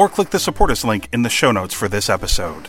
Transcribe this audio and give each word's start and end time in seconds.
or 0.00 0.08
click 0.08 0.30
the 0.30 0.38
support 0.38 0.70
us 0.70 0.82
link 0.82 1.10
in 1.12 1.20
the 1.20 1.28
show 1.28 1.52
notes 1.52 1.74
for 1.74 1.86
this 1.86 2.08
episode. 2.08 2.68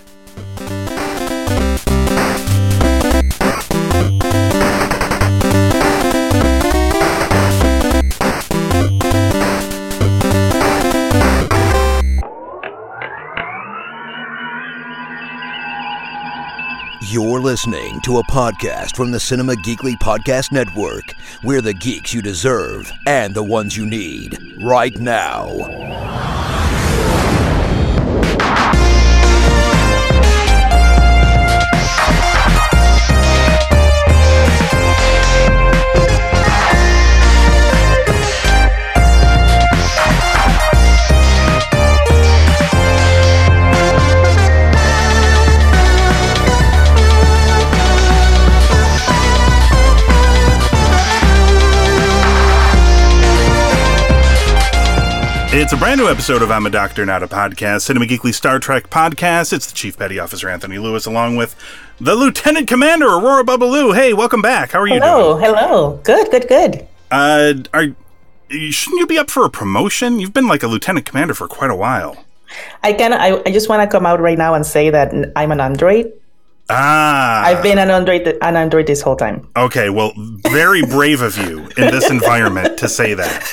You're 17.09 17.39
listening 17.39 18.02
to 18.02 18.17
a 18.17 18.23
podcast 18.23 18.98
from 18.98 19.11
the 19.11 19.20
Cinema 19.22 19.53
Geekly 19.53 19.94
Podcast 20.02 20.52
Network. 20.52 21.13
We're 21.45 21.61
the 21.61 21.73
geeks 21.73 22.13
you 22.13 22.22
deserve 22.22 22.91
and 23.08 23.34
the 23.34 23.44
ones 23.44 23.78
you 23.78 23.86
need 23.86 24.38
right 24.66 24.97
now. 24.97 26.41
It's 55.62 55.73
a 55.73 55.78
brand 55.78 56.00
new 56.02 56.09
episode 56.09 56.42
of 56.42 56.50
I'm 56.50 56.66
a 56.66 56.72
Doctor, 56.72 57.06
Not 57.06 57.22
a 57.22 57.28
Podcast, 57.28 57.84
Cinema 57.84 58.08
Geekly 58.08 58.34
Star 58.34 58.58
Trek 58.58 58.90
podcast. 58.90 59.54
It's 59.54 59.68
the 59.68 59.76
Chief 59.76 59.95
Petty 59.95 60.18
Officer 60.18 60.50
Anthony 60.50 60.80
Lewis, 60.80 61.06
along 61.06 61.36
with 61.36 61.56
the 62.00 62.16
Lieutenant 62.16 62.68
Commander 62.68 63.06
Aurora 63.06 63.44
Babalu. 63.44 63.94
Hey, 63.94 64.12
welcome 64.12 64.42
back. 64.42 64.72
How 64.72 64.80
are 64.80 64.88
you 64.88 64.95
Hello, 64.95 65.34
doing? 65.34 65.45
hello. 65.45 65.68
hello. 65.68 66.00
Good, 66.03 66.31
good, 66.31 66.48
good. 66.48 66.88
Uh, 67.12 67.53
are 67.76 67.95
shouldn't 68.50 69.00
you 69.02 69.06
be 69.06 69.20
up 69.20 69.30
for 69.30 69.45
a 69.45 69.52
promotion? 69.52 70.20
You've 70.20 70.34
been 70.34 70.48
like 70.48 70.64
a 70.64 70.68
Lieutenant 70.68 71.06
Commander 71.06 71.36
for 71.36 71.48
quite 71.48 71.70
a 71.70 71.75
while. 71.75 72.25
I 72.81 72.94
can 72.94 73.14
I, 73.14 73.40
I 73.46 73.52
just 73.52 73.70
want 73.70 73.88
to 73.88 73.96
come 73.96 74.08
out 74.08 74.20
right 74.20 74.40
now 74.40 74.56
and 74.56 74.66
say 74.66 74.90
that 74.90 75.14
I'm 75.36 75.52
an 75.52 75.62
android. 75.62 76.12
Ah, 76.72 77.44
I've 77.46 77.62
been 77.62 77.78
an 77.78 77.92
android 77.92 78.28
an 78.42 78.56
android 78.56 78.88
this 78.88 79.02
whole 79.02 79.16
time. 79.16 79.48
Okay, 79.56 79.92
well, 79.92 80.12
very 80.18 80.84
brave 80.84 81.22
of 81.22 81.38
you 81.38 81.70
in 81.78 81.92
this 81.92 82.09
environment 82.09 82.80
to 82.80 82.90
say 82.90 83.14
that, 83.14 83.48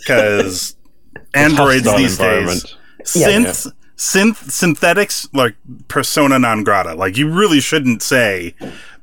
because 0.00 0.74
androids 1.34 1.84
these 1.96 2.18
environment. 2.18 2.62
days, 2.98 3.14
synth, 3.14 3.72
synth, 3.96 4.50
synthetics, 4.50 5.28
like 5.32 5.54
persona 5.88 6.38
non 6.38 6.64
grata. 6.64 6.94
Like 6.94 7.16
you 7.16 7.30
really 7.30 7.60
shouldn't 7.60 8.02
say, 8.02 8.54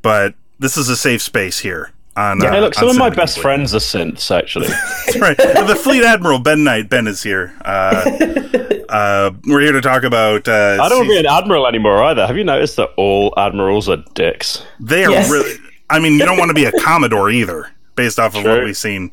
but 0.01 0.35
this 0.59 0.77
is 0.77 0.89
a 0.89 0.95
safe 0.95 1.21
space 1.21 1.59
here. 1.59 1.91
On, 2.17 2.39
Hey, 2.39 2.47
uh, 2.47 2.61
look, 2.61 2.73
some 2.73 2.87
of 2.87 2.97
my 2.97 3.09
best 3.09 3.37
Geekly. 3.37 3.41
friends 3.41 3.75
are 3.75 3.79
synths, 3.79 4.31
actually. 4.33 4.67
That's 5.05 5.19
right. 5.19 5.35
the 5.37 5.75
Fleet 5.75 6.01
Admiral 6.03 6.39
Ben 6.39 6.63
Knight. 6.63 6.89
Ben 6.89 7.07
is 7.07 7.21
here. 7.21 7.53
Uh, 7.65 8.09
uh, 8.89 9.31
we're 9.45 9.59
here 9.59 9.73
to 9.73 9.81
talk 9.81 10.03
about. 10.03 10.47
Uh, 10.47 10.77
I 10.81 10.87
don't 10.87 10.99
want 10.99 11.09
to 11.09 11.13
be 11.13 11.19
an 11.19 11.25
admiral 11.25 11.67
anymore 11.67 12.01
either. 12.03 12.25
Have 12.25 12.37
you 12.37 12.45
noticed 12.45 12.77
that 12.77 12.91
all 12.95 13.33
admirals 13.35 13.89
are 13.89 14.01
dicks? 14.13 14.63
They 14.79 15.03
are 15.03 15.11
Yes. 15.11 15.29
really. 15.29 15.55
I 15.89 15.99
mean, 15.99 16.13
you 16.13 16.19
don't 16.25 16.37
want 16.37 16.49
to 16.49 16.53
be 16.55 16.63
a 16.63 16.71
Commodore 16.79 17.29
either, 17.29 17.69
based 17.97 18.17
off 18.17 18.33
of 18.35 18.45
what 18.45 18.63
we've 18.63 18.77
seen 18.77 19.11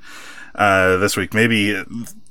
uh, 0.54 0.96
this 0.98 1.16
week. 1.16 1.34
Maybe 1.34 1.74
uh, 1.74 1.84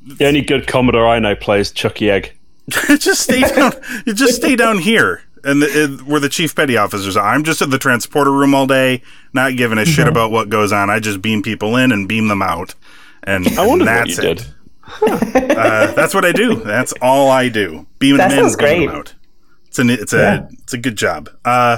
The 0.06 0.28
only 0.28 0.42
good 0.42 0.68
Commodore 0.68 1.08
I 1.08 1.20
know 1.20 1.36
plays 1.36 1.72
Chuckie 1.72 2.10
Egg. 2.10 2.34
just 2.70 3.22
stay 3.22 3.42
down. 3.42 3.74
you 4.06 4.14
just 4.14 4.36
stay 4.36 4.56
down 4.56 4.78
here, 4.80 5.22
and 5.44 5.62
the, 5.62 5.68
it, 5.84 6.02
where 6.04 6.20
the 6.20 6.30
chief 6.30 6.56
petty 6.56 6.78
officers 6.78 7.18
are. 7.18 7.28
I'm 7.34 7.44
just 7.44 7.62
at 7.62 7.70
the 7.70 7.78
transporter 7.78 8.32
room 8.32 8.54
all 8.56 8.68
day, 8.68 9.02
not 9.34 9.56
giving 9.58 9.78
a 9.78 9.82
Mm-hmm. 9.82 9.92
shit 9.92 10.08
about 10.08 10.32
what 10.32 10.50
goes 10.50 10.72
on. 10.72 10.90
I 10.90 11.00
just 11.00 11.22
beam 11.22 11.42
people 11.44 11.76
in 11.76 11.92
and 11.92 12.08
beam 12.08 12.28
them 12.30 12.42
out, 12.42 12.76
and 13.24 13.48
I 13.60 13.66
wondered 13.66 13.88
and 13.88 13.98
what 14.08 14.08
that's 14.08 14.18
you 14.24 14.30
it. 14.30 14.38
did. 14.38 15.58
Uh, 15.58 15.92
that's 15.94 16.14
what 16.14 16.26
I 16.26 16.32
do. 16.32 16.56
That's 16.56 16.94
all 17.02 17.30
I 17.30 17.50
do. 17.50 17.86
Beam 18.00 18.18
That 18.18 18.30
them 18.30 18.40
in, 18.40 18.44
sounds 18.46 18.56
beam 18.58 18.88
them 18.88 18.96
out. 18.96 19.14
It's 19.68 19.80
an 19.80 19.90
it's 19.90 20.14
a 20.14 20.18
Yeah. 20.18 20.38
Mm-hmm. 20.38 20.54
it's 20.64 20.74
a 20.74 20.78
good 20.78 20.96
job. 20.98 21.30
Uh, 21.46 21.78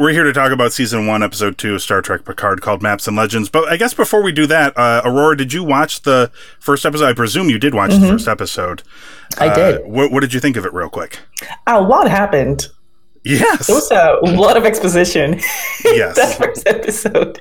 We're 0.00 0.12
here 0.12 0.24
to 0.24 0.32
talk 0.32 0.50
about 0.50 0.72
season 0.72 1.06
one, 1.06 1.22
episode 1.22 1.58
two 1.58 1.74
of 1.74 1.82
Star 1.82 2.00
Trek 2.00 2.24
Picard, 2.24 2.62
called 2.62 2.82
Maps 2.82 3.06
and 3.06 3.14
Legends. 3.14 3.50
But 3.50 3.68
I 3.68 3.76
guess 3.76 3.92
before 3.92 4.22
we 4.22 4.32
do 4.32 4.46
that, 4.46 4.74
uh, 4.74 5.02
Aurora, 5.04 5.36
did 5.36 5.52
you 5.52 5.62
watch 5.62 6.00
the 6.00 6.32
first 6.58 6.86
episode? 6.86 7.04
I 7.04 7.12
presume 7.12 7.50
you 7.50 7.58
did 7.58 7.74
watch 7.74 7.90
the 7.90 8.08
first 8.08 8.26
episode. 8.26 8.82
Mm-hmm. 9.34 9.42
I 9.42 9.54
did. 9.54 9.74
Uh, 9.74 9.80
what, 9.84 10.10
what 10.10 10.20
did 10.20 10.32
you 10.32 10.40
think 10.40 10.56
of 10.56 10.64
it, 10.64 10.72
real 10.72 10.88
quick? 10.88 11.18
A 11.66 11.82
lot 11.82 12.08
happened? 12.08 12.68
Yes. 13.24 13.66
There 13.66 13.76
was 13.76 13.90
a 13.90 14.16
lot 14.22 14.56
of 14.56 14.64
exposition. 14.64 15.38
Yes. 15.84 16.16
that 16.16 16.38
first 16.38 16.66
episode. 16.66 17.38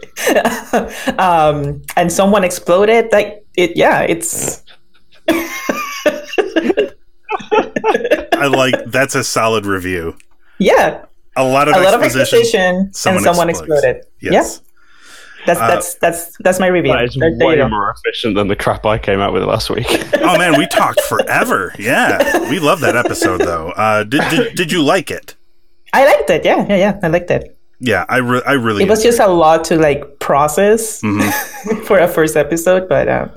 um, 1.17 1.81
and 1.95 2.11
someone 2.11 2.43
exploded. 2.43 3.07
Like 3.13 3.45
it. 3.55 3.77
Yeah, 3.77 4.01
it's 4.01 4.63
I 5.29 6.91
like 8.47 8.83
that's 8.87 9.15
a 9.15 9.23
solid 9.23 9.65
review. 9.65 10.17
yeah. 10.57 11.05
A 11.35 11.43
lot 11.43 11.67
of 11.67 11.75
A 11.75 11.79
lot 11.79 11.93
of 11.93 12.01
exposition. 12.01 12.39
exposition, 12.39 12.93
someone 12.93 13.17
and 13.17 13.23
someone 13.25 13.49
explodes. 13.49 13.83
exploded. 13.83 14.05
Yes. 14.19 14.61
Yeah, 14.61 14.65
that's 15.45 15.59
that's 15.59 15.95
that's 15.95 16.37
that's 16.39 16.59
my 16.59 16.67
review. 16.67 16.91
That 16.91 17.03
is 17.05 17.15
There- 17.19 17.35
there 17.37 17.47
way 17.47 17.55
go. 17.57 17.69
more 17.69 17.93
efficient 17.95 18.35
than 18.35 18.47
the 18.49 18.55
crap 18.57 18.85
I 18.85 18.97
came 18.97 19.19
out 19.21 19.31
with 19.33 19.43
last 19.43 19.69
week. 19.69 19.87
oh 20.21 20.37
man, 20.37 20.57
we 20.57 20.67
talked 20.67 21.01
forever. 21.01 21.73
Yeah, 21.79 22.49
we 22.49 22.59
love 22.59 22.81
that 22.81 22.95
episode 22.97 23.39
though. 23.41 23.69
Uh, 23.69 24.03
did, 24.03 24.21
did 24.29 24.55
did 24.55 24.71
you 24.71 24.83
like 24.83 25.09
it? 25.11 25.35
I 25.93 26.05
liked 26.05 26.29
it. 26.29 26.43
Yeah, 26.45 26.65
yeah, 26.67 26.75
yeah. 26.75 26.99
I 27.01 27.07
liked 27.07 27.31
it. 27.31 27.55
Yeah, 27.79 28.05
I 28.09 28.17
re- 28.17 28.41
I 28.45 28.53
really. 28.53 28.83
It 28.83 28.89
was 28.89 29.01
just 29.01 29.19
a 29.21 29.27
lot 29.27 29.63
to 29.65 29.77
like 29.77 30.19
process 30.19 31.01
Mm-hmm. 31.01 31.83
for 31.85 31.97
a 31.99 32.07
first 32.07 32.35
episode, 32.35 32.89
but 32.89 33.07
uh, 33.07 33.27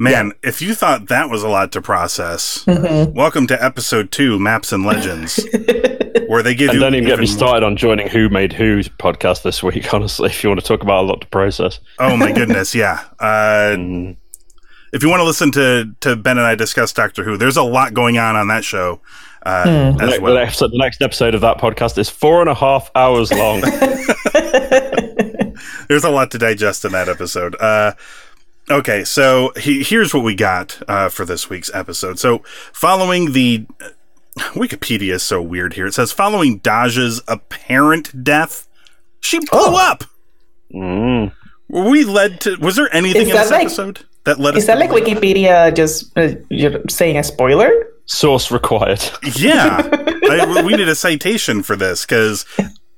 Man, 0.00 0.32
if 0.42 0.60
you 0.62 0.74
thought 0.74 1.08
that 1.08 1.30
was 1.30 1.42
a 1.44 1.48
lot 1.48 1.70
to 1.72 1.80
process, 1.82 2.64
Mm-hmm. 2.64 3.16
welcome 3.16 3.46
to 3.46 3.64
episode 3.64 4.10
two, 4.10 4.38
Maps 4.40 4.72
and 4.72 4.84
Legends, 4.84 5.36
where 6.28 6.42
they 6.42 6.54
give 6.54 6.68
and 6.70 6.74
you. 6.76 6.80
don't 6.80 6.94
even 6.94 7.06
get 7.08 7.18
me 7.18 7.26
more- 7.26 7.34
started 7.36 7.64
on 7.66 7.76
joining 7.76 8.08
Who 8.08 8.28
Made 8.28 8.52
Who's 8.52 8.88
podcast 8.88 9.42
this 9.42 9.62
week, 9.62 9.92
honestly, 9.94 10.28
if 10.30 10.42
you 10.42 10.50
want 10.50 10.60
to 10.60 10.66
talk 10.66 10.82
about 10.82 11.04
a 11.04 11.06
lot 11.06 11.20
to 11.22 11.26
process. 11.28 11.80
Oh 11.98 12.16
my 12.16 12.32
goodness, 12.32 12.74
yeah. 12.74 13.04
Uh, 13.20 13.24
Mm. 13.78 14.16
if 14.92 15.02
you 15.02 15.08
want 15.10 15.20
to 15.20 15.24
listen 15.24 15.50
to 15.52 15.92
to 16.00 16.16
Ben 16.16 16.38
and 16.38 16.46
I 16.46 16.54
discuss 16.54 16.92
Doctor 16.92 17.22
Who, 17.24 17.36
there's 17.36 17.56
a 17.56 17.62
lot 17.62 17.92
going 17.94 18.18
on 18.18 18.36
on 18.36 18.48
that 18.48 18.64
show 18.64 19.00
uh, 19.44 19.64
Hmm. 19.92 19.96
The, 19.98 20.04
as 20.14 20.20
well. 20.20 20.34
the, 20.34 20.40
next, 20.40 20.58
the 20.58 20.70
next 20.72 21.00
episode 21.02 21.34
of 21.34 21.40
that 21.42 21.58
podcast 21.58 21.96
is 21.98 22.08
four 22.10 22.40
and 22.40 22.48
a 22.50 22.54
half 22.54 22.90
hours 22.94 23.30
long. 23.32 23.60
There's 25.88 26.04
a 26.04 26.10
lot 26.10 26.30
to 26.32 26.38
digest 26.38 26.84
in 26.84 26.92
that 26.92 27.08
episode. 27.08 27.56
Uh, 27.60 27.94
okay, 28.70 29.04
so 29.04 29.52
he, 29.58 29.82
here's 29.82 30.12
what 30.12 30.22
we 30.22 30.34
got 30.34 30.80
uh, 30.86 31.08
for 31.08 31.24
this 31.24 31.48
week's 31.48 31.70
episode. 31.74 32.18
So, 32.18 32.42
following 32.72 33.32
the 33.32 33.66
Wikipedia 34.54 35.14
is 35.14 35.22
so 35.22 35.40
weird 35.42 35.74
here. 35.74 35.86
It 35.86 35.94
says 35.94 36.12
following 36.12 36.60
Dahj's 36.60 37.20
apparent 37.28 38.24
death, 38.24 38.68
she 39.20 39.38
blew 39.38 39.48
Oh. 39.52 39.76
up. 39.76 40.04
mm. 40.74 41.32
Were 41.68 41.90
we 41.90 42.04
led 42.04 42.40
to? 42.42 42.56
Was 42.56 42.76
there 42.76 42.88
anything 42.94 43.22
Is 43.22 43.28
in 43.28 43.34
that 43.34 43.42
this 43.44 43.50
like- 43.50 43.60
episode 43.66 44.00
that 44.24 44.40
led 44.40 44.54
us? 44.54 44.62
is 44.62 44.66
that 44.66 44.78
like 44.78 44.88
believe- 44.90 45.18
Wikipedia 45.18 45.74
just 45.74 46.16
uh, 46.16 46.30
you're 46.48 46.80
saying 46.88 47.18
a 47.18 47.22
spoiler? 47.22 47.70
Source 48.06 48.50
required. 48.50 49.02
Yeah, 49.34 49.86
I, 50.30 50.62
we 50.64 50.74
need 50.76 50.88
a 50.88 50.94
citation 50.94 51.62
for 51.62 51.76
this 51.76 52.06
because 52.06 52.46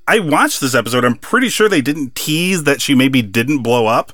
I 0.07 0.21
watched 0.21 0.61
this 0.61 0.73
episode. 0.73 1.05
I'm 1.05 1.17
pretty 1.17 1.49
sure 1.49 1.69
they 1.69 1.81
didn't 1.81 2.15
tease 2.15 2.63
that 2.63 2.81
she 2.81 2.95
maybe 2.95 3.21
didn't 3.23 3.63
blow 3.65 3.87
up. 3.89 4.13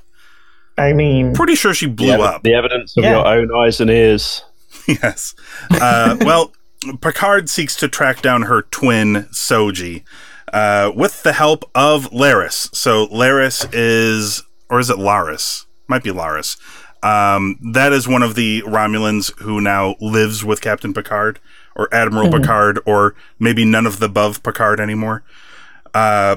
I 0.78 0.94
mean, 0.94 1.34
Pretty 1.34 1.54
sure 1.54 1.74
she 1.74 1.84
blew 1.86 2.08
Yeah, 2.08 2.18
up. 2.20 2.42
The 2.44 2.54
evidence 2.54 2.96
of 2.96 3.04
Yeah. 3.04 3.10
your 3.16 3.26
own 3.26 3.50
eyes 3.54 3.78
and 3.80 3.90
ears. 3.90 4.42
yes. 4.88 5.34
Uh, 5.70 6.16
well, 6.22 6.52
Picard 7.00 7.48
seeks 7.48 7.76
to 7.76 7.88
track 7.88 8.22
down 8.22 8.42
her 8.42 8.62
twin, 8.62 9.26
Soji, 9.32 10.04
uh, 10.52 10.92
with 10.94 11.22
the 11.22 11.32
help 11.32 11.64
of 11.74 12.10
Laris. 12.10 12.74
So 12.74 13.06
Laris 13.08 13.68
is, 13.72 14.42
or 14.70 14.80
is 14.80 14.90
it 14.90 14.98
Laris? 14.98 15.66
Might 15.88 16.02
be 16.02 16.10
Laris. 16.10 16.56
Um, 17.02 17.58
that 17.72 17.92
is 17.92 18.08
one 18.08 18.22
of 18.22 18.34
the 18.34 18.62
Romulans 18.62 19.38
who 19.40 19.60
now 19.60 19.96
lives 20.00 20.44
with 20.44 20.60
Captain 20.60 20.92
Picard, 20.92 21.38
or 21.76 21.92
Admiral 21.94 22.30
Picard, 22.30 22.80
or 22.86 23.14
maybe 23.38 23.64
none 23.64 23.86
of 23.86 23.98
the 23.98 24.06
above 24.06 24.42
Picard 24.42 24.80
anymore. 24.80 25.22
Uh, 25.94 26.36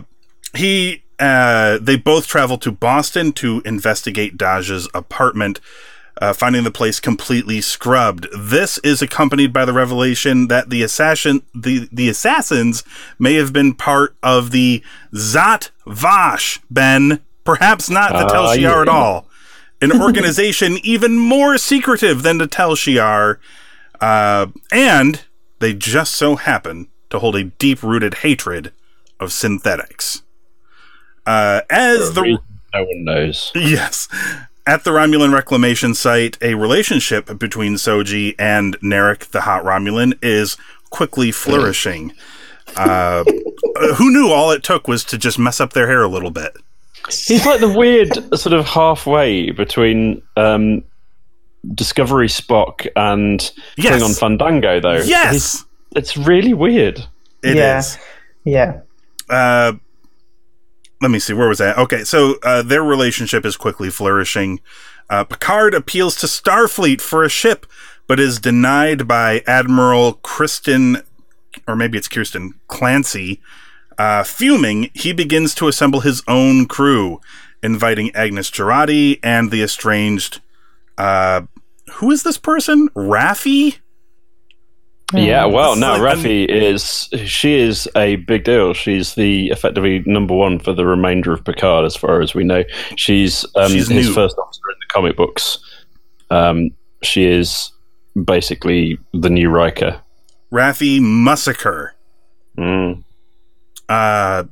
he, 0.56 1.04
uh, 1.18 1.80
they 1.82 1.96
both 1.96 2.28
travel 2.28 2.58
to 2.58 2.72
Boston 2.72 3.32
to 3.34 3.62
investigate 3.66 4.38
Dahj's 4.38 4.90
apartment, 4.94 5.60
uh, 6.20 6.34
finding 6.34 6.64
the 6.64 6.72
place 6.72 7.00
completely 7.00 7.62
scrubbed. 7.62 8.28
This 8.38 8.78
is 8.80 9.02
accompanied 9.02 9.54
by 9.54 9.66
the 9.66 9.74
revelation 9.74 10.48
that 10.50 10.70
the 10.70 10.84
assassin, 10.84 11.42
the, 11.56 11.88
the 11.92 12.10
assassins 12.10 12.84
may 13.18 13.36
have 13.36 13.54
been 13.54 13.74
part 13.74 14.16
of 14.22 14.52
the 14.52 14.84
Zat 15.16 15.72
Vash, 15.88 16.60
Ben. 16.70 17.22
Perhaps 17.46 17.90
not 17.90 18.12
the 18.12 18.26
Ah, 18.26 18.28
Tal 18.28 18.48
Shiar 18.50 18.60
yeah. 18.62 18.82
at 18.82 18.90
all. 18.90 19.28
An 19.82 19.92
organization 20.02 20.78
even 20.84 21.18
more 21.18 21.58
secretive 21.58 22.22
than 22.22 22.38
the 22.38 22.48
Tal 22.48 22.76
Shiar. 22.76 23.38
Uh, 24.02 24.48
and 24.72 25.24
they 25.60 25.74
just 25.74 26.16
so 26.16 26.36
happen 26.36 26.90
to 27.10 27.20
hold 27.20 27.36
a 27.36 27.46
deep 27.46 27.82
rooted 27.82 28.16
hatred 28.16 28.72
of 29.20 29.32
synthetics. 29.32 30.22
Uh, 31.26 31.62
as 31.70 32.14
the 32.14 32.40
no 32.74 32.84
one 32.84 33.04
knows. 33.04 33.52
Yes. 33.56 34.08
At 34.70 34.84
the 34.84 34.92
Romulan 34.92 35.34
reclamation 35.34 35.96
site, 35.96 36.38
a 36.44 36.54
relationship 36.54 37.40
between 37.40 37.74
Soji 37.74 38.36
and 38.38 38.80
Narek, 38.82 39.32
the 39.32 39.42
hot 39.42 39.64
Romulan, 39.64 40.14
is 40.22 40.58
quickly 40.92 41.32
flourishing. 41.32 42.14
Uh, 42.78 43.24
who 43.96 44.12
knew 44.12 44.30
all 44.30 44.52
it 44.52 44.62
took 44.62 44.88
was 44.88 45.04
to 45.06 45.18
just 45.18 45.40
mess 45.40 45.60
up 45.60 45.74
their 45.74 45.88
hair 45.88 46.04
a 46.04 46.08
little 46.08 46.30
bit? 46.30 46.56
He's 47.10 47.48
like 47.48 47.62
the 47.62 47.74
weird 47.76 48.14
sort 48.38 48.54
of 48.54 48.68
halfway 48.68 49.50
between 49.50 50.22
um, 50.38 50.84
Discovery 51.74 52.28
Spock 52.28 52.86
and 52.96 53.52
Yes. 53.76 54.04
Klingon 54.04 54.20
Fandango, 54.20 54.80
though. 54.80 55.02
Yes, 55.02 55.32
He's- 55.32 55.66
it's 55.96 56.16
really 56.16 56.54
weird. 56.54 57.00
it 57.42 57.58
is. 57.58 57.98
Yeah. 58.46 58.82
Yeah. 59.28 59.34
Uh, 59.36 59.74
let 61.02 61.12
me 61.12 61.20
see, 61.20 61.34
where 61.34 61.48
was 61.48 61.60
that? 61.60 61.78
Okay, 61.78 62.04
so 62.04 62.36
uh, 62.44 62.62
their 62.62 62.84
relationship 62.84 63.46
is 63.46 63.56
quickly 63.56 63.90
flourishing. 63.90 64.60
Uh, 65.10 65.24
Picard 65.24 65.74
appeals 65.74 66.16
to 66.18 66.28
Starfleet 66.28 67.02
for 67.02 67.24
a 67.24 67.30
ship, 67.30 67.66
but 68.08 68.20
is 68.20 68.40
denied 68.40 69.08
by 69.08 69.44
Admiral 69.48 70.14
Kristen, 70.14 71.02
or 71.68 71.76
maybe 71.76 71.98
it's 71.98 72.08
Kirsten 72.08 72.54
Clancy. 72.68 73.42
Uh, 73.98 74.24
fuming, 74.24 74.90
he 74.94 75.14
begins 75.14 75.56
to 75.56 75.68
assemble 75.68 76.02
his 76.02 76.22
own 76.28 76.66
crew, 76.66 77.22
inviting 77.64 78.14
Agnes 78.16 78.50
Jurati 78.50 79.20
and 79.24 79.52
the 79.52 79.62
estranged. 79.62 80.42
Uh, 80.98 81.42
who 81.94 82.12
is 82.12 82.24
this 82.24 82.38
person? 82.38 82.90
Raffi? 82.90 83.80
Yeah, 85.14 85.46
well, 85.46 85.72
It's 85.74 85.82
no, 85.82 85.94
like- 85.98 86.18
Raffi 86.18 86.46
is 86.48 87.10
she 87.26 87.56
is 87.56 87.90
a 87.96 88.18
big 88.18 88.44
deal. 88.44 88.74
She's 88.74 89.16
the 89.16 89.48
effectively 89.50 90.04
number 90.06 90.36
one 90.36 90.60
for 90.60 90.72
the 90.74 90.86
remainder 90.86 91.34
of 91.34 91.44
Picard, 91.44 91.86
as 91.86 91.96
far 91.96 92.22
as 92.22 92.36
we 92.36 92.44
know. 92.44 92.64
She's 92.96 93.44
um, 93.56 93.72
She's 93.72 93.88
his 93.88 94.08
new. 94.08 94.14
first 94.14 94.38
officer 94.38 94.62
in 94.70 94.76
the 94.80 94.94
comic 94.94 95.16
books. 95.18 95.58
Um, 96.30 96.70
she 97.02 97.26
is 97.26 97.72
basically 98.24 99.00
the 99.14 99.30
new 99.32 99.50
Riker. 99.50 100.00
Raffi 100.52 101.00
Musiker. 101.00 101.90
Mm. 102.58 103.04
uh, 103.88 104.44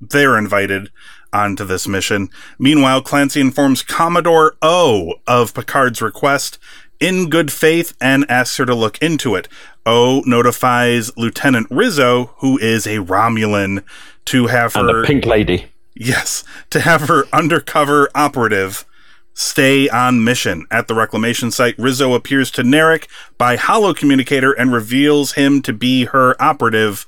they're 0.00 0.36
invited 0.38 0.90
onto 1.32 1.64
this 1.64 1.88
mission. 1.88 2.28
Meanwhile, 2.58 3.02
Clancy 3.02 3.40
informs 3.40 3.82
Commodore 3.82 4.54
O 4.62 5.14
of 5.26 5.54
Picard's 5.54 6.00
request 6.02 6.58
in 7.00 7.28
good 7.30 7.52
faith 7.52 7.94
and 8.00 8.24
asks 8.30 8.56
her 8.56 8.66
to 8.66 8.74
look 8.74 8.98
into 9.02 9.34
it. 9.34 9.48
O 9.84 10.22
notifies 10.26 11.16
Lieutenant 11.16 11.66
Rizzo, 11.70 12.34
who 12.38 12.58
is 12.58 12.86
a 12.86 12.98
Romulan, 12.98 13.82
to 14.26 14.46
have 14.48 14.74
And 14.76 14.88
her 14.90 15.00
the 15.02 15.06
Pink 15.06 15.26
Lady. 15.26 15.66
Yes, 15.94 16.44
to 16.70 16.80
have 16.80 17.02
her 17.08 17.24
undercover 17.32 18.10
operative 18.14 18.84
stay 19.32 19.88
on 19.88 20.24
mission. 20.24 20.66
At 20.70 20.88
the 20.88 20.94
reclamation 20.94 21.50
site, 21.50 21.78
Rizzo 21.78 22.14
appears 22.14 22.50
to 22.52 22.62
Narek 22.62 23.06
by 23.38 23.56
holo 23.56 23.92
communicator 23.94 24.52
and 24.52 24.72
reveals 24.72 25.32
him 25.32 25.62
to 25.62 25.72
be 25.72 26.06
her 26.06 26.40
operative. 26.42 27.06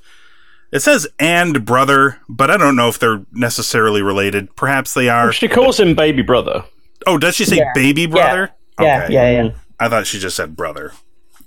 It 0.71 0.81
says 0.81 1.07
and 1.19 1.65
brother, 1.65 2.21
but 2.29 2.51
I 2.51 2.59
don't 2.59 2.77
know 2.77 2.89
if 2.89 2.99
they're 2.99 3.25
necessarily 3.33 4.03
related. 4.03 4.55
Perhaps 4.57 4.93
they 4.95 5.09
are. 5.09 5.33
She 5.33 5.49
calls 5.49 5.81
him 5.81 5.95
baby 5.95 6.23
brother. 6.23 6.65
Oh, 7.07 7.17
does 7.17 7.35
she 7.35 7.45
say 7.47 7.57
Yeah. 7.57 7.73
baby 7.75 8.07
brother? 8.07 8.51
Yeah. 8.79 9.05
Okay. 9.05 9.15
Yeah. 9.15 9.31
Yeah. 9.31 9.51
I 9.81 9.89
thought 9.89 10.07
she 10.07 10.19
just 10.19 10.37
said 10.37 10.57
brother. 10.57 10.93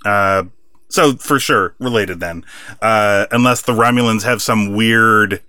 Uh, 0.06 0.46
so 0.90 1.14
for 1.14 1.40
sure 1.40 1.76
related 1.80 2.20
then, 2.20 2.46
uh, 2.82 3.28
unless 3.32 3.62
the 3.62 3.74
Romulans 3.74 4.24
have 4.24 4.42
some 4.42 4.76
weird, 4.76 5.42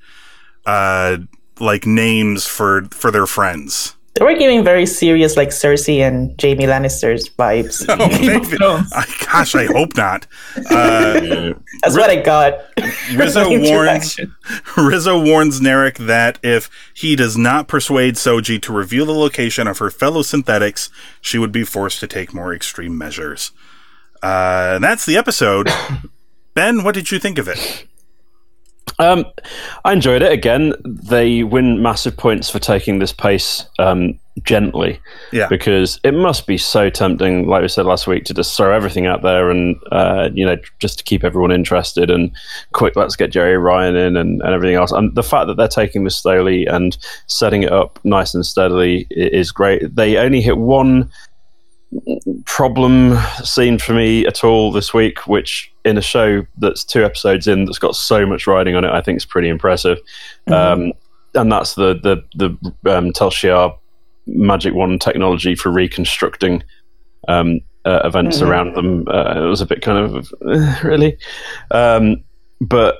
uh, 0.66 1.18
like 1.58 1.86
names 1.86 2.46
for 2.46 2.84
for 2.90 3.10
their 3.10 3.26
friends. 3.26 3.96
They 4.14 4.24
were 4.26 4.34
giving 4.36 4.62
very 4.62 4.84
serious, 4.84 5.38
like 5.38 5.48
Cersei 5.48 6.00
and 6.00 6.38
Jaime 6.40 6.64
Lannister's 6.66 7.28
vibes. 7.30 7.82
Oh. 8.64 8.84
I, 8.94 9.06
gosh, 9.26 9.54
I 9.54 9.64
hope 9.66 9.96
not. 9.96 10.26
Uh, 10.56 11.54
That's 11.82 11.96
what 11.96 12.10
I 12.10 12.16
got. 12.16 12.60
Rizzo 13.14 13.48
warns 13.48 14.20
Rizzo 14.76 15.20
warns 15.22 15.60
Narek 15.60 15.96
that 16.06 16.38
if 16.42 16.68
he 16.94 17.16
does 17.16 17.36
not 17.36 17.66
persuade 17.68 18.14
Soji 18.14 18.60
to 18.62 18.72
reveal 18.72 19.06
the 19.06 19.12
location 19.12 19.66
of 19.66 19.78
her 19.78 19.90
fellow 19.90 20.22
synthetics, 20.22 20.90
she 21.20 21.38
would 21.38 21.52
be 21.52 21.64
forced 21.64 22.00
to 22.00 22.06
take 22.06 22.34
more 22.34 22.54
extreme 22.54 22.96
measures. 22.96 23.52
Uh, 24.22 24.72
and 24.76 24.84
that's 24.84 25.06
the 25.06 25.16
episode. 25.16 25.68
Ben, 26.54 26.84
what 26.84 26.94
did 26.94 27.10
you 27.10 27.18
think 27.18 27.38
of 27.38 27.48
it? 27.48 27.86
Um, 28.98 29.24
I 29.84 29.92
enjoyed 29.92 30.22
it. 30.22 30.32
Again, 30.32 30.74
they 30.84 31.42
win 31.42 31.82
massive 31.82 32.16
points 32.16 32.50
for 32.50 32.58
taking 32.58 32.98
this 32.98 33.12
pace 33.12 33.64
um, 33.78 34.18
gently. 34.42 35.00
Yeah. 35.32 35.48
Because 35.48 35.98
it 36.04 36.12
must 36.12 36.46
be 36.46 36.58
so 36.58 36.90
tempting, 36.90 37.46
like 37.48 37.62
we 37.62 37.68
said 37.68 37.86
last 37.86 38.06
week, 38.06 38.24
to 38.24 38.34
just 38.34 38.56
throw 38.56 38.74
everything 38.74 39.06
out 39.06 39.22
there 39.22 39.50
and, 39.50 39.76
uh, 39.90 40.28
you 40.34 40.44
know, 40.44 40.56
just 40.78 40.98
to 40.98 41.04
keep 41.04 41.24
everyone 41.24 41.52
interested 41.52 42.10
and 42.10 42.30
quick, 42.72 42.94
let's 42.94 43.16
get 43.16 43.32
Jeri 43.32 43.60
Ryan 43.60 43.96
in 43.96 44.16
and, 44.16 44.42
and 44.42 44.54
everything 44.54 44.76
else. 44.76 44.92
And 44.92 45.14
the 45.14 45.22
fact 45.22 45.46
that 45.46 45.56
they're 45.56 45.68
taking 45.68 46.04
this 46.04 46.16
slowly 46.16 46.66
and 46.66 46.96
setting 47.26 47.62
it 47.62 47.72
up 47.72 47.98
nice 48.04 48.34
and 48.34 48.44
steadily 48.44 49.06
is 49.10 49.52
great. 49.52 49.94
They 49.96 50.16
only 50.16 50.40
hit 50.40 50.58
one 50.58 51.10
problem 52.44 53.18
scene 53.44 53.78
for 53.78 53.92
me 53.94 54.26
at 54.26 54.44
all 54.44 54.72
this 54.72 54.92
week, 54.94 55.26
which 55.26 55.72
in 55.84 55.98
a 55.98 56.02
show 56.02 56.46
that's 56.58 56.84
two 56.84 57.04
episodes 57.04 57.46
in 57.46 57.64
that's 57.64 57.78
got 57.78 57.96
so 57.96 58.24
much 58.26 58.46
riding 58.46 58.74
on 58.74 58.84
it, 58.84 58.90
I 58.90 59.00
think 59.00 59.16
is 59.16 59.24
pretty 59.24 59.48
impressive. 59.48 59.98
Um, 60.46 60.92
and 61.34 61.50
that's 61.50 61.74
the 61.74 61.94
the 61.94 62.22
the 62.84 62.96
um, 62.96 63.12
Tal 63.12 63.30
Shiar 63.30 63.76
magic 64.26 64.74
wand 64.74 65.00
technology 65.00 65.54
for 65.54 65.70
reconstructing 65.70 66.62
um, 67.28 67.60
uh, 67.84 68.00
events 68.04 68.38
Mhm. 68.38 68.48
around 68.48 68.74
them. 68.76 69.08
Uh, 69.08 69.34
it 69.44 69.48
was 69.48 69.60
a 69.60 69.66
bit 69.66 69.82
kind 69.82 69.98
of 69.98 70.32
uh, 70.46 70.76
really, 70.84 71.16
um, 71.70 72.22
but 72.60 72.98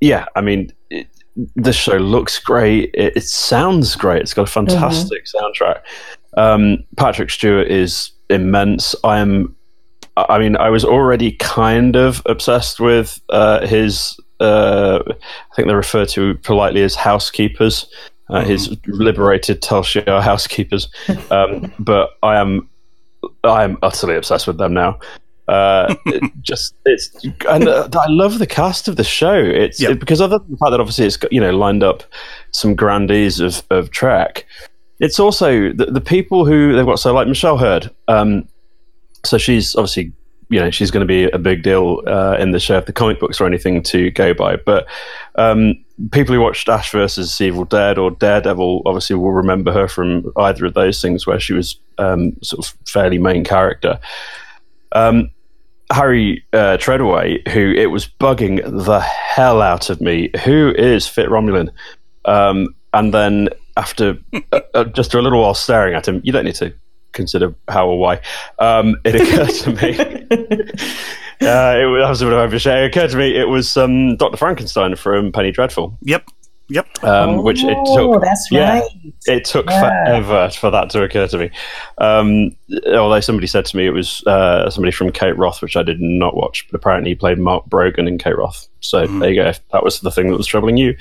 yeah, 0.00 0.26
I 0.36 0.40
mean. 0.40 0.72
It, 0.90 1.06
the 1.54 1.72
show 1.72 1.96
looks 1.96 2.40
great. 2.40 2.90
It, 2.92 3.16
it 3.16 3.22
sounds 3.22 3.94
great. 3.94 4.20
It's 4.20 4.34
got 4.34 4.42
a 4.48 4.50
fantastic 4.50 5.24
soundtrack. 5.24 5.80
Um, 6.36 6.78
Patrick 6.96 7.30
Stewart 7.30 7.68
is 7.68 8.10
immense. 8.30 8.94
I 9.04 9.18
am. 9.18 9.54
I 10.16 10.38
mean, 10.38 10.56
I 10.56 10.70
was 10.70 10.84
already 10.84 11.32
kind 11.32 11.96
of 11.96 12.22
obsessed 12.26 12.80
with 12.80 13.20
uh, 13.30 13.66
his. 13.66 14.18
Uh, 14.40 15.02
I 15.06 15.54
think 15.54 15.68
they're 15.68 15.76
referred 15.76 16.08
to 16.10 16.34
politely 16.36 16.82
as 16.82 16.94
housekeepers. 16.94 17.86
Uh, 18.30 18.44
His 18.44 18.76
liberated 18.86 19.60
Tal 19.60 19.82
Shiar 19.82 20.22
housekeepers, 20.22 20.88
um, 21.32 21.72
but 21.80 22.10
I 22.22 22.36
am, 22.36 22.68
I 23.42 23.64
am 23.64 23.76
utterly 23.82 24.14
obsessed 24.14 24.46
with 24.46 24.56
them 24.56 24.72
now. 24.72 25.00
Uh, 25.48 25.96
it 26.06 26.22
just 26.40 26.74
it's 26.86 27.10
and 27.48 27.66
uh, 27.68 27.88
I 27.92 28.06
love 28.08 28.38
the 28.38 28.46
cast 28.46 28.86
of 28.86 28.94
the 28.94 29.02
show. 29.02 29.34
It's 29.34 29.80
Yeah. 29.80 29.90
it- 29.90 29.98
because 29.98 30.20
other 30.20 30.38
than 30.38 30.52
the 30.52 30.56
fact 30.58 30.70
that 30.70 30.78
obviously 30.78 31.06
it's 31.06 31.16
got 31.16 31.32
you 31.32 31.40
know 31.40 31.50
lined 31.50 31.82
up 31.82 32.04
some 32.52 32.76
grandees 32.76 33.40
of 33.40 33.64
of 33.70 33.90
Trek. 33.90 34.46
It's 35.00 35.18
also 35.18 35.72
the, 35.72 35.86
the 35.86 36.00
people 36.00 36.44
who 36.44 36.76
they've 36.76 36.86
got. 36.86 37.00
So 37.00 37.12
like 37.12 37.26
Michelle 37.26 37.58
Hurd. 37.58 37.90
Um, 38.08 38.46
so 39.24 39.36
she's 39.38 39.74
obviously 39.76 40.12
you 40.50 40.58
know 40.58 40.70
she's 40.70 40.90
going 40.90 41.06
to 41.06 41.06
be 41.06 41.24
a 41.30 41.38
big 41.38 41.62
deal 41.62 42.02
uh, 42.06 42.36
in 42.38 42.50
the 42.50 42.60
show 42.60 42.76
if 42.76 42.86
the 42.86 42.92
comic 42.92 43.20
books 43.20 43.40
or 43.40 43.46
anything 43.46 43.82
to 43.84 44.10
go 44.10 44.34
by. 44.34 44.56
But 44.56 44.86
um, 45.36 45.82
people 46.10 46.34
who 46.34 46.40
watched 46.40 46.68
Ash 46.68 46.90
versus 46.90 47.40
Evil 47.40 47.64
Dead 47.64 47.98
or 47.98 48.10
Daredevil 48.10 48.82
obviously 48.84 49.16
will 49.16 49.32
remember 49.32 49.72
her 49.72 49.88
from 49.88 50.30
either 50.36 50.66
of 50.66 50.74
those 50.74 51.00
things 51.00 51.26
where 51.26 51.40
she 51.40 51.52
was 51.52 51.76
um, 51.98 52.36
sort 52.42 52.66
of 52.66 52.74
fairly 52.86 53.18
main 53.18 53.44
character. 53.44 53.98
Um, 54.92 55.30
Harry 55.92 56.44
uh, 56.52 56.76
Treadaway, 56.78 57.46
who 57.48 57.72
it 57.72 57.86
was 57.86 58.06
bugging 58.06 58.62
the 58.86 59.00
hell 59.00 59.60
out 59.60 59.90
of 59.90 60.00
me, 60.00 60.30
who 60.44 60.72
is 60.76 61.06
Fit 61.06 61.28
Romulan, 61.28 61.70
um, 62.26 62.74
and 62.92 63.14
then 63.14 63.48
after 63.76 64.18
uh, 64.52 64.60
uh, 64.74 64.84
just 64.84 65.14
a 65.14 65.20
little 65.22 65.40
while 65.42 65.54
staring 65.54 65.94
at 65.94 66.06
him, 66.08 66.20
you 66.24 66.32
don't 66.32 66.44
need 66.44 66.54
to 66.56 66.72
consider 67.12 67.54
how 67.68 67.88
or 67.88 67.98
why. 67.98 68.20
Um, 68.58 68.96
it 69.04 69.16
occurred 69.16 69.50
to 69.50 69.70
me 69.72 70.70
Uh, 71.42 71.74
it 71.80 71.86
was, 71.86 72.02
that 72.02 72.08
was 72.10 72.22
a 72.22 72.26
bit 72.26 72.34
of 72.34 72.50
overshare. 72.50 72.84
It 72.84 72.90
occurred 72.90 73.10
to 73.12 73.16
me 73.16 73.34
it 73.34 73.48
was 73.48 73.74
um, 73.78 74.16
Doctor 74.16 74.36
Frankenstein 74.36 74.94
from 74.94 75.32
Penny 75.32 75.50
Dreadful, 75.50 75.96
Yep. 76.02 76.24
Yep. 76.68 77.02
um, 77.02 77.42
which 77.42 77.64
it 77.64 77.76
oh, 77.80 78.12
took. 78.12 78.22
that's 78.22 78.46
yeah. 78.50 78.74
right. 78.80 78.90
It 79.26 79.46
took 79.46 79.68
Yeah. 79.70 79.80
forever 79.80 80.50
for 80.50 80.70
that 80.70 80.90
to 80.90 81.02
occur 81.02 81.26
to 81.28 81.38
me. 81.38 81.50
Um, 81.96 82.54
although 82.94 83.20
somebody 83.20 83.46
said 83.46 83.64
to 83.66 83.76
me 83.76 83.86
it 83.86 83.90
was 83.90 84.22
uh, 84.26 84.68
somebody 84.68 84.92
from 84.92 85.10
Kate 85.12 85.36
Roth, 85.36 85.62
which 85.62 85.76
I 85.76 85.82
did 85.82 85.98
not 86.00 86.36
watch, 86.36 86.66
but 86.70 86.78
apparently 86.78 87.12
he 87.12 87.14
played 87.14 87.38
Mark 87.38 87.64
Brogan 87.64 88.06
in 88.06 88.18
Kate 88.18 88.36
Roth. 88.36 88.68
So 88.80 89.06
there 89.06 89.30
you 89.30 89.42
go. 89.42 89.52
That 89.72 89.82
was 89.82 90.00
the 90.00 90.10
thing 90.10 90.30
that 90.30 90.36
was 90.36 90.46
troubling 90.46 90.76
you. 90.76 90.94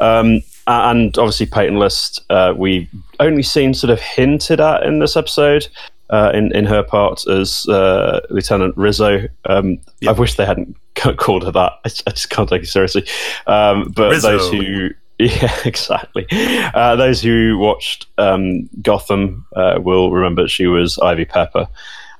Um, 0.00 0.26
a- 0.36 0.42
and 0.66 1.18
obviously, 1.18 1.46
Peyton 1.46 1.78
List, 1.78 2.20
uh, 2.30 2.54
we 2.56 2.88
only 3.20 3.42
seen 3.42 3.74
sort 3.74 3.90
of 3.90 4.00
hinted 4.00 4.60
at 4.60 4.84
in 4.84 4.98
this 4.98 5.16
episode. 5.16 5.68
Uh, 6.10 6.30
in 6.34 6.54
in 6.54 6.66
her 6.66 6.82
part 6.82 7.26
as 7.26 7.66
uh, 7.68 8.20
Lieutenant 8.28 8.76
Rizzo, 8.76 9.28
um, 9.46 9.78
I 10.06 10.12
wish 10.12 10.34
they 10.34 10.44
hadn't 10.44 10.76
called 10.94 11.44
her 11.44 11.50
that. 11.52 11.72
I, 11.84 11.90
I 12.06 12.10
just 12.10 12.28
can't 12.28 12.48
take 12.48 12.64
it 12.64 12.66
seriously. 12.66 13.06
Um, 13.46 13.92
but 13.96 14.10
Rizzo. 14.10 14.38
those 14.38 14.50
who 14.50 14.90
yeah, 15.18 15.56
exactly. 15.64 16.26
Uh, 16.74 16.96
those 16.96 17.22
who 17.22 17.56
watched 17.58 18.06
um, 18.18 18.68
Gotham 18.80 19.46
uh, 19.54 19.78
will 19.80 20.10
remember 20.10 20.48
she 20.48 20.66
was 20.66 20.98
Ivy 20.98 21.26
Pepper. 21.26 21.68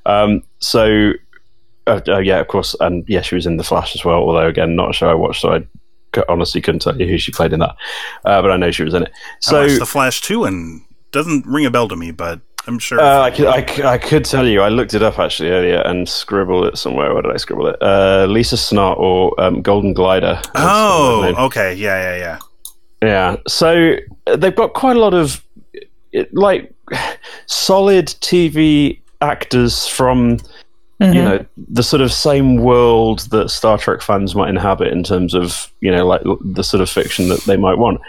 Um, 0.06 0.42
so, 0.60 1.12
uh, 1.86 2.00
uh, 2.06 2.18
yeah, 2.18 2.38
of 2.38 2.48
course, 2.48 2.76
and 2.80 3.04
yeah, 3.08 3.22
she 3.22 3.34
was 3.34 3.46
in 3.46 3.56
The 3.56 3.64
Flash 3.64 3.96
as 3.96 4.04
well. 4.04 4.20
Although, 4.20 4.46
again, 4.46 4.76
not 4.76 4.90
a 4.90 4.92
show 4.92 5.10
I 5.10 5.14
watched, 5.14 5.40
so 5.40 5.52
I 5.54 5.66
honestly 6.28 6.60
couldn't 6.60 6.80
tell 6.80 6.98
you 7.00 7.06
who 7.06 7.18
she 7.18 7.32
played 7.32 7.52
in 7.52 7.60
that. 7.60 7.74
Uh, 8.24 8.42
but 8.42 8.50
I 8.50 8.56
know 8.56 8.70
she 8.70 8.84
was 8.84 8.94
in 8.94 9.04
it. 9.04 9.12
So, 9.40 9.68
The 9.68 9.86
Flash 9.86 10.20
too, 10.20 10.44
and 10.44 10.82
doesn't 11.10 11.46
ring 11.46 11.66
a 11.66 11.70
bell 11.70 11.88
to 11.88 11.96
me, 11.96 12.10
but 12.10 12.40
I'm 12.66 12.78
sure. 12.78 13.00
uh, 13.00 13.22
I, 13.22 13.30
could, 13.30 13.46
I, 13.46 13.92
I 13.92 13.98
could 13.98 14.24
tell 14.24 14.46
you. 14.46 14.60
I 14.62 14.68
looked 14.68 14.94
it 14.94 15.02
up 15.02 15.18
actually 15.18 15.50
earlier 15.50 15.80
and 15.80 16.08
scribbled 16.08 16.66
it 16.66 16.78
somewhere. 16.78 17.12
Where 17.12 17.22
did 17.22 17.32
I 17.32 17.36
scribble 17.36 17.66
it? 17.66 17.76
Uh, 17.82 18.26
Lisa 18.28 18.56
Snart 18.56 18.98
or 18.98 19.38
um, 19.40 19.62
Golden 19.62 19.92
Glider. 19.92 20.40
Oh, 20.54 21.34
okay. 21.46 21.74
Yeah, 21.74 22.16
yeah, 22.16 22.18
yeah. 22.18 22.38
Yeah. 23.02 23.36
So 23.48 23.96
uh, 24.26 24.36
they've 24.36 24.54
got 24.54 24.74
quite 24.74 24.96
a 24.96 25.00
lot 25.00 25.14
of 25.14 25.44
like 26.32 26.72
solid 27.46 28.06
TV 28.06 29.00
actors 29.20 29.86
from 29.88 30.38
Mm-hmm. 31.02 31.14
you 31.14 31.22
know 31.22 31.46
the 31.56 31.82
sort 31.82 32.00
of 32.00 32.12
same 32.12 32.58
world 32.58 33.20
that 33.30 33.50
Star 33.50 33.76
Trek 33.76 34.02
fans 34.02 34.34
might 34.34 34.48
inhabit 34.48 34.92
in 34.92 35.02
terms 35.02 35.34
of 35.34 35.72
you 35.80 35.90
know 35.90 36.06
like 36.06 36.22
the 36.40 36.62
sort 36.62 36.80
of 36.80 36.88
fiction 36.88 37.28
that 37.28 37.40
they 37.40 37.56
might 37.56 37.76
want. 37.76 38.00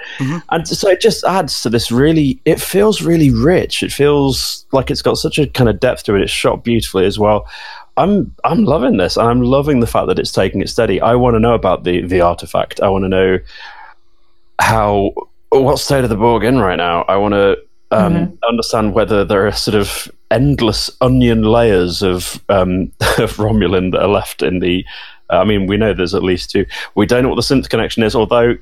And 0.51 0.67
so 0.67 0.89
it 0.89 1.01
just 1.01 1.23
adds 1.23 1.61
to 1.63 1.69
this 1.69 1.91
really 1.91 2.39
it 2.45 2.61
feels 2.61 3.01
really 3.01 3.31
rich. 3.31 3.81
It 3.81 3.91
feels 3.91 4.65
like 4.71 4.91
it's 4.91 5.01
got 5.01 5.17
such 5.17 5.39
a 5.39 5.47
kind 5.47 5.69
of 5.69 5.79
depth 5.79 6.03
to 6.03 6.15
it. 6.15 6.21
It's 6.21 6.31
shot 6.31 6.63
beautifully 6.63 7.05
as 7.05 7.17
well. 7.17 7.47
I'm 7.97 8.33
I'm 8.43 8.65
loving 8.65 8.97
this, 8.97 9.17
and 9.17 9.27
I'm 9.27 9.41
loving 9.41 9.79
the 9.79 9.87
fact 9.87 10.07
that 10.07 10.19
it's 10.19 10.31
taking 10.31 10.61
it 10.61 10.69
steady. 10.69 11.01
I 11.01 11.15
want 11.15 11.35
to 11.35 11.39
know 11.39 11.53
about 11.53 11.83
the 11.83 12.05
the 12.05 12.21
artifact. 12.21 12.79
I 12.81 12.89
want 12.89 13.05
to 13.05 13.09
know 13.09 13.39
how 14.59 15.13
what 15.49 15.77
state 15.77 16.03
of 16.03 16.09
the 16.09 16.15
Borg 16.15 16.43
in 16.43 16.59
right 16.59 16.77
now. 16.77 17.03
I 17.03 17.17
want 17.17 17.33
to 17.33 17.57
um, 17.91 18.37
understand 18.47 18.93
whether 18.93 19.23
there 19.23 19.45
are 19.45 19.51
sort 19.51 19.75
of 19.75 20.11
endless 20.33 20.89
onion 20.99 21.43
layers 21.43 22.01
of 22.01 22.43
um, 22.49 22.91
of 23.17 23.37
Romulan 23.37 23.91
that 23.91 24.01
are 24.01 24.07
left 24.09 24.41
in 24.41 24.59
the. 24.59 24.83
uh, 25.29 25.37
I 25.37 25.43
mean, 25.45 25.67
we 25.67 25.77
know 25.77 25.93
there's 25.93 26.13
at 26.15 26.23
least 26.23 26.49
two. 26.51 26.65
We 26.95 27.05
don't 27.05 27.23
know 27.23 27.29
what 27.29 27.35
the 27.35 27.41
synth 27.55 27.69
connection 27.69 28.03
is, 28.03 28.15
although. 28.15 28.57